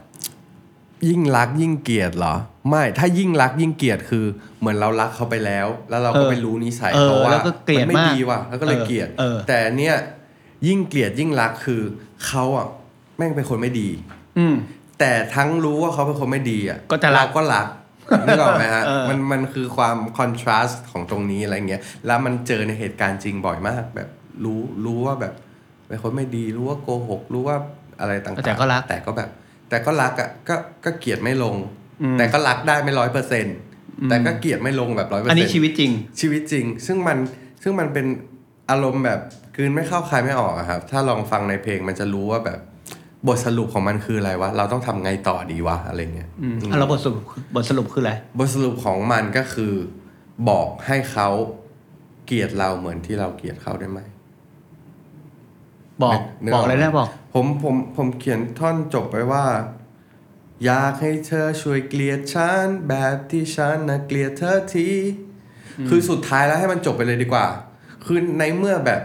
[1.10, 2.36] ยิ่งรักยิ่งเกลียดเหรอ
[2.70, 4.26] ไม่ถ้ายิ่งรักยิ่งเกลียดคือ
[4.60, 9.96] เหมือนเรารักเขาไปแล้ว แล้วเราก็เออไปรู้นิสัยเออเขาว่าแล้วก็เกลียดมันไม่มากดีว่ะแล้วก็เลยเออเกลียดเออแต่เนี่ย
[10.68, 11.82] ยิ่งเกลียดยิ่งรักคือ
[12.28, 12.68] เขาอะ
[13.18, 13.90] แม่งเป็นคนไม่ดี
[14.38, 14.56] อืม
[15.00, 17.68] แต่ทั้งรู้ว่าเขาเป็นคนไม่ดีอะก็จะรักเราก็รัก
[18.26, 24.10] นึกออกไหมฮะเออมันมันคือความคอนทราสต์ของตรงนี้อะไรเงี้ยแล้วมันเจอในเหตุการณ์จริงบ่อยมาก แบบ
[24.43, 25.34] รู้รู้ว่าแบบ
[25.88, 27.58] เป็นคนไม่ดีรู้ว่าโกหกรู้ว่า
[28.00, 29.30] อะไรต่างๆแต่ก็รักแต่ก็แบบ
[29.70, 31.56] แต่ก็รักอะก็ก็เกลียดไม่ลง
[32.02, 33.58] อืมแต่ก็รักได้ไม่ร้อยเปอร์เซ็นต์
[34.10, 35.91] แต่ก็เกลียดไม่ลงแบบร้อยเปอร์อันเซ็นนี้ต์ชีวิตจริง
[36.22, 37.17] ชีวิตจริง ซึ่งมัน
[37.63, 38.06] ซึ่งมันเป็น
[38.70, 39.20] อารมณ์แบบ
[39.56, 42.60] กลืนไม่เข้าคายไม่ออกอะครับ ถ้าลองฟังในเพลงมันจะรู้ว่าแบบ
[43.28, 47.24] บทสรุปของมันคืออะไรวะ เราต้องทำไงต่อดีวะอะไรเงี้ยอืมอะแล้วบทสรุป
[47.56, 49.74] บทสรุปคืออะไร บทสรุปของมันก็คือ
[50.50, 51.30] บอกให้เขา
[52.26, 54.00] เกลียดเราเหมือนที่เราเกลียดเขาได้ไหม
[56.04, 59.46] บอกนึกบอออกกเลยนะบอก ผมผมผมเขียนท่อนจบไปว่า
[60.65, 64.90] อยากให้เธอช่วยเกลียดฉันแบบที่ฉันนะเกลียดเธอที
[65.90, 67.48] คือสุดท้ายแล้วให้มันจบไปเลยดีกว่า
[68.06, 69.02] คือในเมื่อแบบ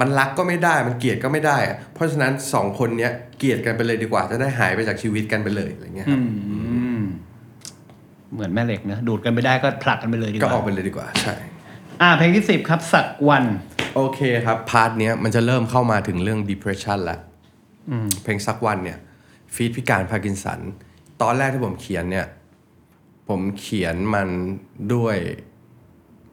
[0.00, 6.26] มันรักก็ไม่ได้มันเกลียดก็ไม่ได้อะเพราะฉะนั้นสองคนเนี้ยเกลียดกันไปเลยดีกว่า จะได้หายไปจากชีวิตกันไปเลยอะไรเงี้ยครับอื
[6.98, 7.00] ม
[8.32, 11.34] เหมือนแม่เหล็กนะดูดกันไม่ได้ก็ผลักกันไปเลยดีกว่า ก็ออกไปเลยดีกว่าใช่
[12.02, 13.44] อ่าเพลงที่สิบครับ sad one
[13.94, 17.20] โอเคครับ part เนี้ยมันจะเริ่มเข้ามาถึงเรื่อง depression แล้ว
[18.22, 18.98] เพลง sad one เนี่ย
[19.54, 20.60] ฟีดพิการพาร์กินสัน
[21.22, 22.26] ตอนแรกที่ผมเขียนเนี่ย
[23.28, 24.28] ผมเขียนมัน
[24.94, 25.16] ด้วย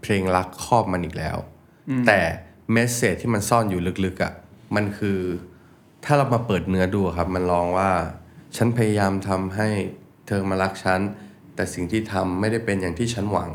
[0.02, 1.38] เพลงรักครอบมันอีกแล้ว
[2.08, 2.20] แต่
[2.74, 4.34] เมสเซจที่มันซ่อนอยู่ลึกๆอะ่ะ
[4.76, 5.20] มันคือ
[6.06, 7.90] ถ้าเรามาเปิดเนื้อดูครับ มันร้องว่า
[8.56, 9.68] ฉันพยายามทำให้
[10.28, 11.00] เธอมารักฉัน
[11.56, 13.50] แต่สิ่งที่ทำไม่ได้เป็นอย่างที่ฉันหวัง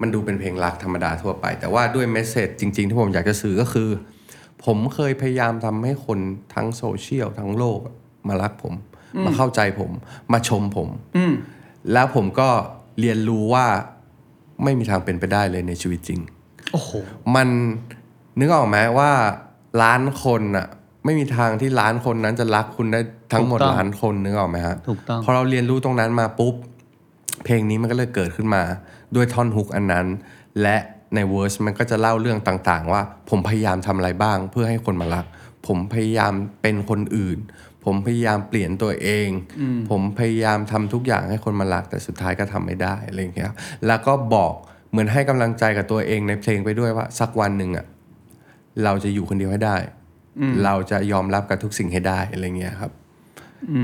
[0.00, 3.90] มันดูเป็นเพลงรักธรรมดาทั่วไป แต่ว่าด้วยเมสเซจจริง ๆ ที่ผมอยากจะสื่อก็คือ
[4.64, 6.18] ผมเคยพยายามทำให้คน
[6.54, 7.78] ทั้งโซเชียลทั้งโลก
[8.28, 8.74] มารักผม
[9.24, 9.90] มาเข้าใจผม
[10.32, 11.32] มาชมผมอืม
[11.92, 12.48] แล้วผมก็
[13.00, 13.66] เรียนรู้ว่า
[14.64, 16.20] ไม่มีทางเป็นไปได้เลยในชีวิตจริง
[16.72, 16.90] โอ้โห
[17.34, 17.48] มัน
[18.38, 19.10] นึกออกไหมว่า
[19.82, 20.66] ล้านคนอะ
[21.04, 23.00] ไม่มีทางที่ล้านคนนั้นจะรักคุณได้
[23.32, 26.54] ทั้งหมดถูกต้องล้านคนนึกออกไหมฮะถูกต้องพอเราเรียนรู้ตรงนั้นมาปุ๊บ
[27.44, 28.62] เพลงนี้มันก็เลยเกิดขึ้นมา
[29.14, 30.06] ด้วยท่อนฮุกอันนั้น
[30.62, 30.76] และ
[31.14, 35.24] ในเวอร์สมันก็จะเล่าเรื่องต่างๆ ว่า ผมพยายามทำอะไรบ้าง เพื่อให้คนมารัก
[35.66, 36.32] ผมพยายาม
[36.62, 37.38] เป็นคนอื่น
[37.84, 39.28] ผมพยายามเปลี่ยนตัวเอง
[39.90, 44.52] ผมพยายามทำทุกอย่างให้คนมารัก แต่สุดท้ายก็ทำไม่ได้อะไรอย่างเงี้ยครับแล้วก็บอก
[44.90, 47.86] เหมือนให้กำลังใจกับตัวเองในเพลงไปด้วยว่าสักวันหนึ่งอะ
[48.84, 49.76] เราจะอยู่คนเดียวให้ได้
[50.64, 52.92] เราจะยอมรับกับทุกสิ่งให้ได้อะไรเงี้ยครับ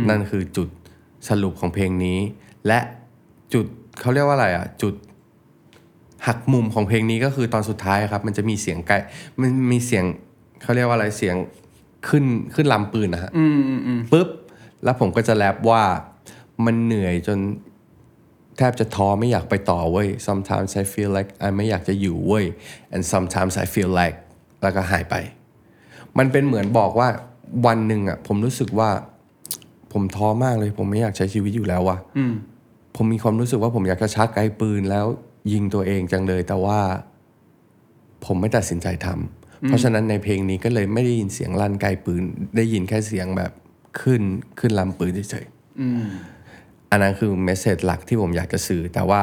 [0.08, 0.68] นั่นคือจุด
[1.28, 2.18] สรุปของเพลงนี้
[2.66, 2.80] และ
[3.54, 3.66] จุด
[4.00, 4.94] เขาเรียกว่าอะไรอะ จุด
[6.26, 8.96] หักมุมของเพลงนี้ก็คือตอนสุดท้ายครับ มันจะมีเสียงไกล
[9.40, 10.04] มันมีเสียง
[10.62, 11.36] เขาเรียกว่าอะไรเสียง
[12.08, 12.24] ขึ้น
[12.54, 14.28] ขึ้นลำปืนนะฮะอืมอืมอืมปุ๊บ
[14.84, 15.82] แล้วผมก็จะแรปว่า
[16.64, 17.38] มันเหนื่อยจน
[18.56, 22.44] แทบจะท้อไม่อยากไปต่อเว้ย sometimes I feel like I ไม่อยากจะอยู่เว้ย
[22.94, 24.16] and sometimes I feel like
[24.64, 25.14] แล้วก็หายไป
[26.18, 27.08] มันเป็นเหมือนบอกว่า
[27.66, 28.90] วันหนึ่งอะ ผมรู้สึกว่า
[29.92, 32.34] ผมท้อมากเลย ผมไม่อยากใช้ชีวิตอยู่แล้วว่ะอืม
[32.96, 35.06] ผมมีความรู้สึกว่าผมอยากจะชักไกลปืนแล้ว
[35.52, 36.80] ยิงตัวเองจังเลย แต่ว่า
[38.24, 42.22] ผมไม่ตัดสินใจทำเพราะฉะนั้นในเพลงนี้ก็เลยไม่ได้ยินเสียงลั่นไกลปืน
[42.56, 43.52] ได้ยินแค่เสียงแบบ
[44.00, 44.22] ขึ้น
[44.58, 45.46] ขึ้นลำปืนเฉย
[45.80, 49.20] อืมๆอันนั้นคือเมสเซจหลักที่ผมอยากจะสื่อ แต่ว่า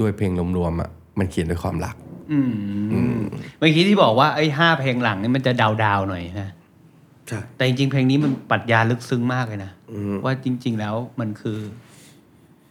[0.00, 2.13] ด้วยเพลงรวมๆอะมันเขียนด้วยความรักอืม
[3.58, 5.52] เมื่อกี้ที่บอกว่าไอ้ห้าเพลงหลังนี่มันจะ
[5.82, 6.50] ดาวๆหน่อยนะ
[7.28, 9.72] ใช่แต่จริงๆ เพลงนี้มันปรัชญาลึกซึ้งมากเลยนะ
[10.24, 11.58] ว่าจริง ๆ แล้วมันคือ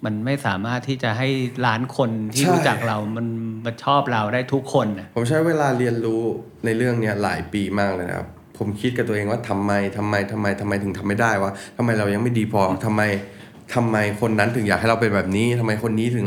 [0.05, 1.27] มันไม่สามารถที่จะให้
[1.65, 3.25] ล้านคนที่รู้จักเรา มัน
[3.65, 6.21] มาชอบเราได้ทุกคนนะผมใช้เวลาเรียนรู้
[6.65, 8.27] ในเรื่องเนี้ยหลายปีมากเลยนะครับ
[8.57, 13.01] ผมคิดกับตัวเองว่าทำไมทำไมทำไมทำไมถึงทำไม่ได้วะทำไมเรายังไม่ดีพอทำไม
[13.75, 16.25] ทำไมคนนั้นถึงอยากให้เราเป็นแบบนี้ทำไมคนนี้ถึง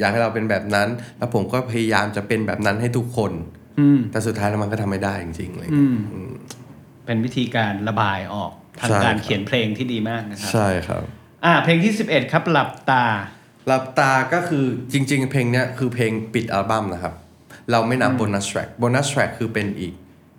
[0.00, 0.88] อยากให้เราเป็นแบบนั้น
[1.18, 3.32] แล้วผมก็พยายามจะเป็นแบบนั้นให้ทุกคน
[3.80, 5.96] อืมแต่สุดท้ายแล้วมันก็ทำไม่ได้จริงๆเลยอืม
[7.06, 11.02] เป็นวิธีการระบายออกทางใช่การครับเขียนเพลงที่ดีมากนะครับใช่ครับ
[11.44, 13.04] อ่า เพลงที่ 11 ครับหลับตา
[13.66, 17.14] หลับตาก็คือจริง ๆ เพลงเนี้ยคือเพลงปิดอัลบั้มนะครับ
[17.70, 19.92] เราไม่นับ bonus track bonus track คือเป็นอีก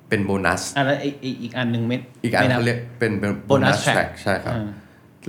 [0.10, 4.70] เป็นโบนัสอะแล้วไอ้ไอ้อีกอันหนึ่งไม่อีกอันไม่นับเขาเรียกเป็นเป็น bonus bonus track track ใช่ครับอ่า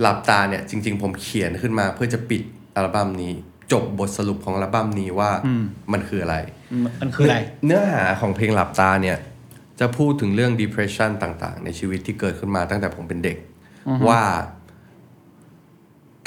[0.01, 2.41] หลับตาเนี่ยจริง ๆ ผมเขียนขึ้นมาเพื่อจะปิด
[2.75, 3.33] อัลบั้มนี้
[3.71, 5.31] จบบทสรุปของอัลบั้มนี้ว่า
[5.93, 6.37] มันคืออะไร
[7.01, 9.17] มันคืออะไร เนื้อหาของเพลงหลับตาเนี่ย
[9.79, 13.37] จะพูดถึงเรื่อง depression ต่างๆ ในชีวิตที่เกิดขึ้นมาตั้งแต่ผมเป็นเด็ก
[14.07, 14.21] ว่า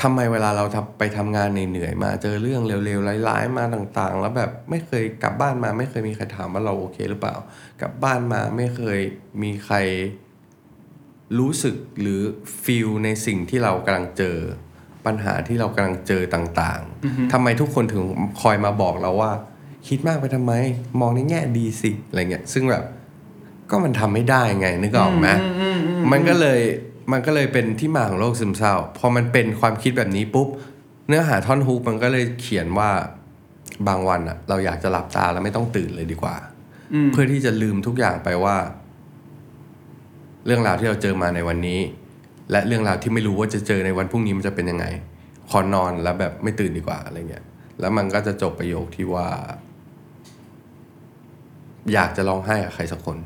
[0.02, 7.34] ทำไมเวลาเราทำไปทำงานเหนื่อยๆมาเจอเรื่องเร็วๆร้ายๆมาต่างๆ แล้วแบบไม่เคยกลับบ้านมา ไม่เคยมีใครถามว่าเราโอเคหรือเปล่า
[7.80, 9.00] กลับบ้านมาไม่เคย
[9.42, 9.76] มีใคร
[11.38, 12.20] รู้สึกหรือ
[12.62, 14.38] ฟีลในสิ่งที่เรากำลังเจอ
[15.06, 18.02] ปัญหาที่เรากำลังเจอต่างๆทำไมทุกคนถึง
[18.40, 19.32] คอยมาบอกเราว่า
[19.88, 20.52] คิดมากไปทำไม
[21.00, 22.84] มองในแง่ดีสิอะไรเงี้ยซึ่งแบบ
[23.70, 25.28] ก็มันทำไม่ได้ไงนึกออกไหม
[26.12, 26.60] มันก็เลย
[27.12, 30.48] มันก็เลยเป็นที่มาของโรคซึมเศร้า พอมันเป็นความคิดแบบนี้ปุ๊บ
[31.08, 32.90] เนื้อหาท่อนฮุกมันก็เลยเขียนว่า
[33.88, 36.36] บางวันอะเราอยากจะหลับตาแล้วไม่ต้องตื่นเลยดีกว่า
[37.12, 38.56] เพื่อที่จะลืมทุกอย่างไปว่า
[40.46, 41.80] เรื่องราวที่เราเจอมาในวันนี้
[42.50, 44.86] และเรื่องราวที่ไม่รู้ว่าจะเจอในวันพรุ่งนี้มันจะเป็นยังไง
[45.50, 47.44] ขอนอนแล้วแบบไม่ตื่นดีกว่าอะไรเงี้ย
[47.80, 49.28] แล้วมันก็จะจบประโยคที่ว่า
[51.92, 53.18] อยากจะร้องไห้กับใครสักคน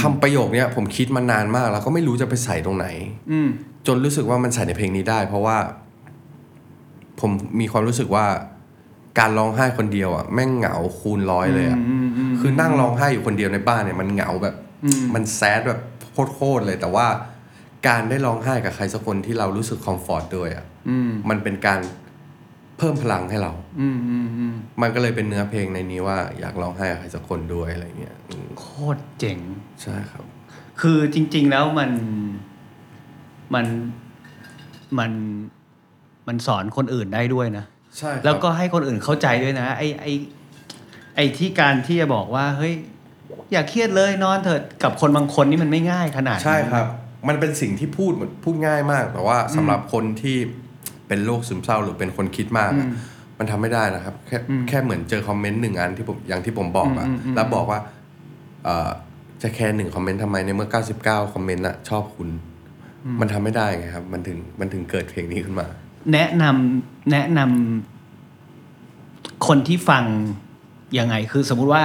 [0.00, 2.86] คำประโยคเนี้ยผมคิดมานานมาก แล้วก็ไม่รู้จะไปใส่ตรงไหน
[3.32, 3.48] อืม
[3.86, 5.56] จนรู้สึกว่ามันใส่ในเพลงนี้ได้ เพราะว่า
[7.20, 8.26] ผมมีความรู้สึกว่า
[9.18, 11.80] การร้องไห้คนเดียวอะแม่งเหงาคูณร้อยเลยอะ
[12.40, 14.54] คือนั่งร้องไห้อยู่คนเดียวในบ้านเนี่ย มันเหงาแบบ
[15.14, 15.80] มันแซดแบบ
[16.32, 17.06] โคตรๆเลย แต่ว่า
[17.86, 21.80] การได้ร้องไห้กับใครสักคนที่เรารู้สึกคอมฟอร์ตด้วยอะอืมมันเป็นการ
[22.78, 28.66] เพิ่มพลังให้เรา อืมอืมอืมมันก็เลยเป็นเนื้อเพลงในนี้ว่า อยากร้องไห้กับใครสักคนด้วยอะไรเงี้ยอืมโค
[28.96, 29.38] ตรเจ๋ง
[29.82, 30.24] ใช่ครับ
[30.80, 31.90] คือจริง ๆแล้วมัน
[33.54, 33.66] มัน
[34.98, 35.12] มัน
[36.28, 37.64] มันสอนคนอื่นได้ด้วยนะ
[37.98, 40.12] ใช่ครับแล้วก็ให้คนอื่นเข้าใจด้วยนะ ไอ้ไอ้
[41.16, 42.74] ไอ้ที่การที่จะบอกว่าเฮ้ย
[43.52, 46.86] อย่าเครียดเลยนอนเถิดกับคนบางคนนี่มันไม่ง่ายขนาดนั้นใช่ครับ
[47.28, 50.36] มันเป็นสิ่งที่พูดเหมือนพูดง่ายมาก แต่ว่าสำหรับคนที่
[51.08, 52.88] เป็นโรคซึมเศร้าหรือเป็นคนคิดมากอะ
[53.38, 57.78] มันทำไม่ได้นะครับ แค่แค่เหมือนเจอคอมเมนต์หนึ่งอันที่ผมอย่างที่ผมบอกอะแล้วบอกว่า
[58.64, 58.90] เอ่อ
[59.42, 60.68] จะแค่หนึ่งคอมเมนต์ทำไมในเมื่อ
[61.02, 62.28] 99 คอมเมนต์อะชอบคุณ
[63.20, 65.66] มันทำไม่ได้ไงครับ มันถึงมันถึงเกิดเพลงนี้ขึ้นมา
[66.12, 70.04] แนะนำแนะนำคนที่ฟัง
[70.98, 71.84] ยังไงคือสมมุติว่า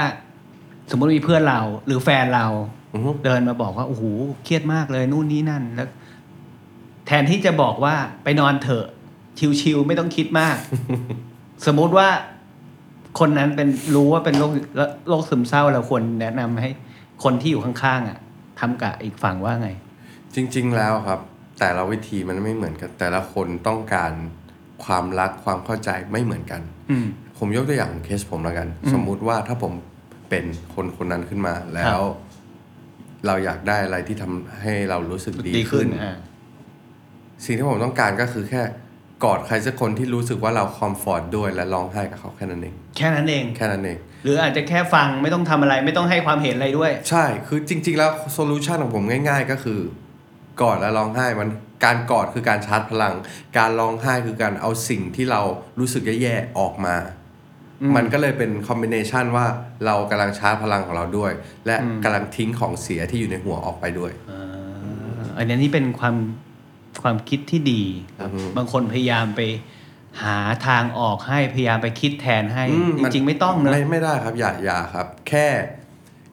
[0.92, 2.85] สมมุติมีเพื่อนเราหรือแฟนเราอือฮึ
[3.26, 4.04] เดินมาบอกว่าโอ้โห
[4.44, 5.90] เครียดมากเลยนู่นนี่นั่นแล้ว
[7.08, 8.86] แทนที่จะบอกว่าไปนอนเถอะ
[9.62, 10.58] ชิวๆไม่ต้องคิดมาก
[11.66, 12.08] สมมุติว่า
[13.20, 14.52] คนนั้นเป็นรู้ว่าเป็นโรค
[15.10, 16.70] โรคซึมเศร้าเราควรแนะนำให้
[17.24, 18.20] คนที่อยู่ข้างๆอะ
[18.60, 19.70] ทำกับอีกฝั่งว่าไง
[20.36, 21.20] จริง ๆ แล้วครับ
[21.60, 24.12] แต่ละวิธีมันไม่เหมือนกัน แต่ละคนต้องการ
[24.86, 27.06] ความรักความเข้าใจไม่เหมือนกันอืม
[27.38, 29.74] ผมยกตัวอย่างของเคสผมแล้วกันอืมสมมุติว่าถ้าผม
[30.30, 32.25] เป็นคนคนนั้นขึ้นมาแล้วครับ
[33.28, 36.16] เราอยากได้อะไรที่ทำให้เรารู้สึกดีขึ้น ดีขึ้นอ่า
[37.46, 38.62] สิ่งที่ผมต้องการก็คือแค่
[39.24, 49.80] กอดใครสักคนที่รู้สึกว่าเรา comfort ด้วยและร้องไห้กับเขาแค่นั้นเอง แค่นั้นเอง แค่นั้นเอง หรืออาจจะแค่ฟังไม่ต้องทำอะไรไม่ต้องให้ความเห็นอะไรด้วย ใช่ คือจริง ๆ แล้ว solution ของผมง่าย ๆ ก็คือ
[50.62, 51.50] กอดและร้องไห้มัน
[51.86, 53.14] การกอดคือการชาร์จพลัง
[53.58, 55.42] การร้องไห้คือการเอาสิ่งที่เรา
[55.80, 57.15] รู้สึกแย่ๆออกมาอื
[57.90, 59.46] มมันก็เลยเป็นคอมบิเนชันว่า
[59.86, 61.32] เรากำลังชาร์จพลังของเราด้วย
[61.66, 64.42] และอืมกำลังทิ้งของเสียที่อยู่ในหัวออกไปด้วยอ่า
[65.38, 66.16] อันนี้นี่เป็นความ
[67.04, 67.84] ความคิดที่ดี
[68.20, 69.42] ครับอือฮึบางคนพยายามไป
[70.24, 75.48] หาทางออกให้พยายามไปคิดแทนให้อืจริง ๆ ไม่ต้องเนอะไม่ไม่ได้ครับอย่าอย่าครับ แค่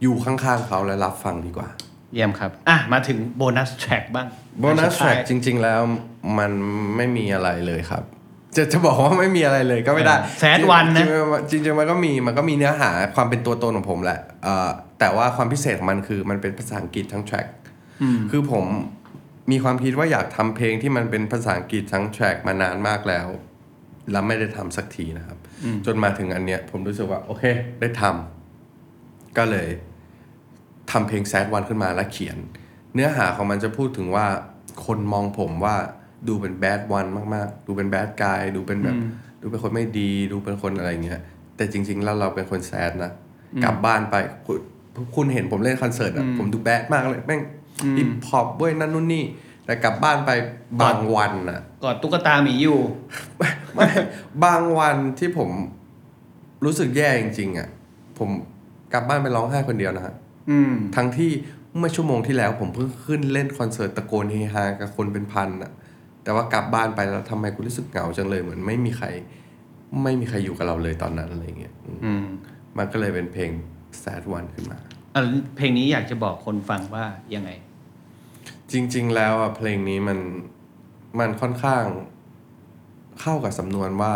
[0.02, 1.68] อยู่ข้างๆเขาและรับฟังดีกว่า
[2.14, 4.26] เยี่ยมครับ อะ มาถึงโบนัสแทร็กบ้าง
[4.60, 5.80] โบนัสสุดแทร็ท้ายกจริง ๆ แล้ว
[6.38, 6.52] มัน
[6.96, 8.04] ไม่มีอะไรเลยครับ
[8.56, 11.06] จะจะบอกว่าไม่มีอะไรเลยก็ไม่ได้แซดวันนะ
[11.50, 14.68] จริงๆจริงๆมันก็มีมันก็มีเนื้อหาความเป็นตัวตนของผมแหละเอ่อ
[15.00, 17.46] แต่ว่าความพิเศษของมันคือมันเป็นภาษาอังกฤษทั้งแทร็ก
[18.02, 18.64] อืมคือผม
[19.50, 23.26] มีความคิดว่าอยากทำเพลงที่มันเป็นภาษาอังกฤษทั้งแทร็กมานานมากแล้ว
[24.12, 27.44] แล้วไม่ได้ทำสักทีนะครับอืมจนมาถึงอันเนี้ย ผมรู้สึกว่า โอเค
[27.80, 29.68] ได้ทำก็เลย
[30.90, 32.38] ทำเพลง sad one ขึ้นมาแล้วเขียน
[32.94, 34.26] เนื้อหาของมันจะพูดถึงว่า
[34.86, 35.76] คนมองผมว่า
[36.28, 39.10] ดูเป็น bad one มากๆ ดูเป็น bad guy ดูเป็นแบบอืม
[39.42, 41.22] ดูเป็นคนไม่ดีดูเป็นคนอะไรเงี้ย
[41.56, 43.12] แต่จริง ๆ แล้วเราเป็นคน sad นะ
[43.64, 44.16] กลับบ้านไป
[44.46, 44.58] คุณ
[45.14, 47.40] คุณเห็นผมเล่นคอนเสิร์ตอะผมดู bad มากเลยแม่ง
[47.96, 49.24] ฮิปฮอปเว้ยนั่นนู่นนี่
[49.66, 50.30] แต่กลับบ้านไป
[50.82, 52.80] บางวันอะกอดตุ๊กตาหมีอยู่
[53.74, 53.88] ไม่
[54.44, 55.50] บางวันที่ผม
[56.64, 57.68] รู้สึกแย่จริง ๆ อะ
[58.18, 58.28] ผม
[58.92, 60.14] กลับบ้านไปร้องไห้คนเดียวนะฮะ
[60.50, 61.30] อืมทั้งที่
[61.78, 65.70] เมื่อชั่วโมงที่แล้วผมเพิ่งขึ้นเล่นคอนเสิร์ตตะโกนเฮฮากับคนเป็นพันอะ
[66.22, 69.06] แต่ว่ากลับบ้านไปแล้วทำไมกูรู้สึกเหงาจังเลยเหมือนไม่มีใคร
[70.02, 72.24] ไม่มีใครอยู่กับเราเลยตอนนั้นอะไรเงี้ยอืมอืม
[72.78, 73.50] มันก็เลยเป็นเพลง
[74.02, 74.78] sad one ขึ้นมา
[75.14, 75.22] อะ
[75.56, 77.04] เพลงนี้อยากจะบอกคนฟังว่า
[77.34, 77.50] ยังไง
[78.72, 80.18] จริง ๆ แล้วอะเพลงนี้มัน
[81.20, 81.84] มันค่อนข้าง
[83.20, 84.14] เข้ากับสำนวนว่า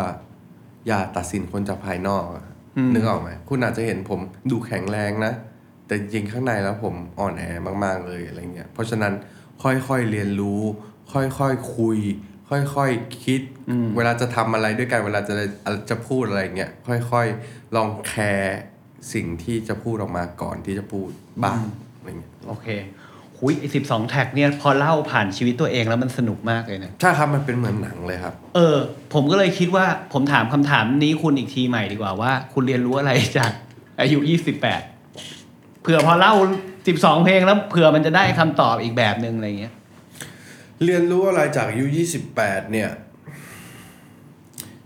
[0.86, 2.46] อย่าตัดสินคนจากภายนอกอะ
[2.76, 5.32] อืม นึกออกไหมคุณอาจจะเห็นผมดูแข็งแรงนะ
[5.86, 7.42] แต่จริงๆข้างในแล้วผมอ่อนแอ
[7.84, 9.12] มาก ๆ เลยอะไรเงี้ยเพราะฉะนั้น
[9.62, 10.60] ค่อยๆเรียนรู้
[11.12, 11.98] ค่อยๆคุย
[12.74, 13.40] ค่อยๆคิด
[13.70, 15.34] อืมเวลาจะทำอะไรด้วยกันเวลาจะ
[15.90, 18.60] จะพูดอะไรเงี้ยค่อยๆ ลองแคร์
[19.12, 21.08] สิ่งที่จะพูดออกมาก่อนที่จะพูด
[21.44, 21.58] บ้าง
[21.96, 22.68] อะไรเงี้ยโอเค
[23.38, 28.76] หุยไอสิบสองแท็กเนี่ยพอเล่าผ่านชีวิตตัวเองแล้วมันสนุกมากเลยนะ ใช่ครับมันเป็นเหมือนหนังเลยครับ เออ
[29.14, 33.52] ผมก็เลยคิดว่าผมถามคำถามนี้คุณอีกทีใหม่ดีกว่าว่า คุณเรียนรู้อะไรจาก
[34.00, 34.82] อายุยี่สิบแปด
[35.82, 36.34] เผื่อพอเล่า
[36.88, 39.74] สิบสองเพลงแล้วเผื่อมันจะได้คำตอบอีกแบบหนึ่งอะไรเงี้ย
[40.84, 41.84] เรียนรู้อะไรจากอายุ
[42.28, 42.90] 28เนี่ย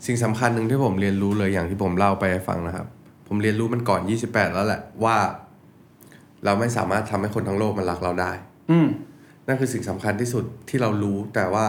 [0.06, 2.86] สิ่งสำคัญหนึ่งที่ผมเรียนรู้เลยอย่างที่ผมเล่าไปให้ฟังนะครับ
[3.28, 5.16] ผมเรียนรู้มันก่อน28แล้วแหละว่า
[6.44, 8.32] เราไม่สามารถทำให้คนทั้งโลกมันรักเราได้
[8.70, 8.88] อืม
[9.46, 11.66] นั่นคือสิ่งสำคัญที่สุดที่เรารู้แต่ว่า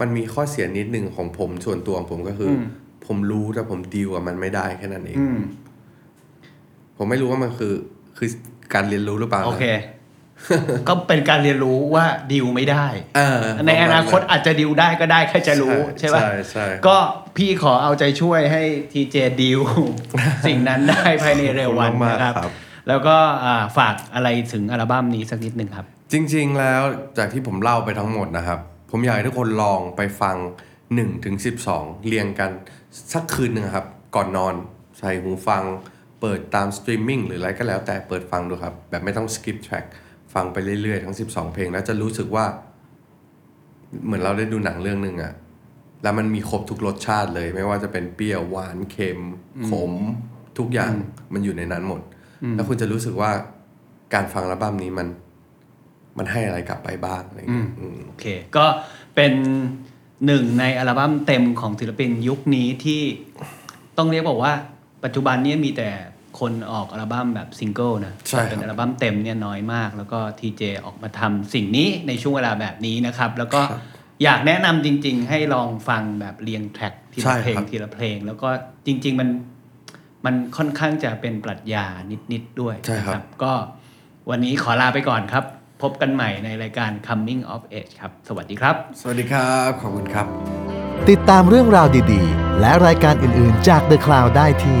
[0.00, 2.62] มันมีข้อเสียนิดหนึ่งของผมส่วนตัวของผมก็คืออม
[3.06, 5.38] ผมรู้แต่ผมดีลกับมันไม่ได้แค่นั้นเองอืม
[6.96, 7.74] ผมไม่รู้ว่ามันคือ
[8.16, 8.28] คือ
[8.74, 9.64] การเรียนรู้หรือเปล่านะโอเค
[10.88, 12.86] ก็เป็นการเรียนรู้ว่าดิวไม่ได้
[13.16, 16.96] เออในอนาคตอาจจะดิวได้ก็ได้แค่จะรู้ใช่ป่ะใช่ใช่ก็
[17.36, 18.62] พี่ขอเอาใจช่วยให้
[18.92, 19.60] ทีเจดิว
[20.46, 22.52] สิ่งนั้นได้ภายในเร็ววันขอบคุณมากนะครับครับ
[22.88, 26.82] แล้วก็อ่าฝากอะไรถึงอัลบั้มนี้สักนิดหนึ่งครับ จริง ๆ แล้ว
[27.18, 28.58] จากที่ผมเล่าไปทั้งหมดนะครับ
[28.90, 30.36] ผมอยากให้ทุกคนลองไปฟัง
[30.80, 31.36] 1ถึง
[31.70, 32.50] 12 เรียงกัน
[33.12, 33.86] สักคืนหนึ่งครับ
[34.16, 34.54] ก่อนนอน
[34.98, 35.64] ใส่หูฟัง
[36.20, 39.84] เปิดตามสตรีมมิ่งหรืออะไรก็แล้วแต่เปิดฟังดูครับ แบบไม่ต้อง skip track
[40.34, 42.44] ฟังไปเรื่อยๆทั้ง 12 เพลง แล้วจะรู้สึกว่า
[44.04, 45.32] เหมือนเราได้ดูหนังเรื่องหนึ่งอะ
[46.02, 49.20] แล้วมันมีครบทุกรสชาติเลย ไม่ว่าจะเป็นเปรี้ยวหวานเค็ม
[49.68, 49.92] ขม
[50.58, 50.92] ทุกอย่าง
[51.34, 52.00] มันอยู่ในนั้นหมด
[52.54, 53.30] แล้วคุณจะรู้สึกว่า
[54.14, 55.08] การฟังอัลบั้มนี้มัน
[56.18, 58.26] มันให้อะไรกลับไปบ้างอะไรอย่างเงี้ยอืมโอเค
[58.56, 58.66] ก็
[59.14, 59.32] เป็น
[60.26, 63.02] หนึ่งในอัลบั้มเต็มของศิลปินยุคนี้ที่
[63.98, 64.52] ต้องเรียกบอกว่า
[65.04, 65.90] ปัจจุบันนี้มีแต่
[66.38, 73.60] คนออกอัลบั้มแบบซิงเกิลนะใช่ครับเป็นอัลบั้มเต็มเนี่ยน้อยมาก แล้วก็ทีเจออกมาทำสิ่งนี้ในช่วงเวลาแบบนี้นะครับ แล้วก็
[74.22, 78.48] อยากแนะนำจริง ๆ ให้ลองฟังแบบเรียง track ทีใช่ละเพลงครับทีละเพลง แล้วก็
[78.86, 79.28] จริง ๆ มัน
[80.24, 81.84] มันค่อนข้างจะเป็นปรัชญา
[82.32, 83.52] นิด ๆ ด้วยใช่ครับนะก็
[84.30, 85.44] วันนี้ขอลาไปก่อนครับ
[85.82, 90.26] พบกันใหม่ในรายการ Coming of Age ครับ สวัสดีครับ สวัสดีครับ ขอบคุณครับ
[91.10, 94.80] ติดตามเรื่องราวดี ๆ และรายการอื่น ๆ จาก The Cloud ได้ที่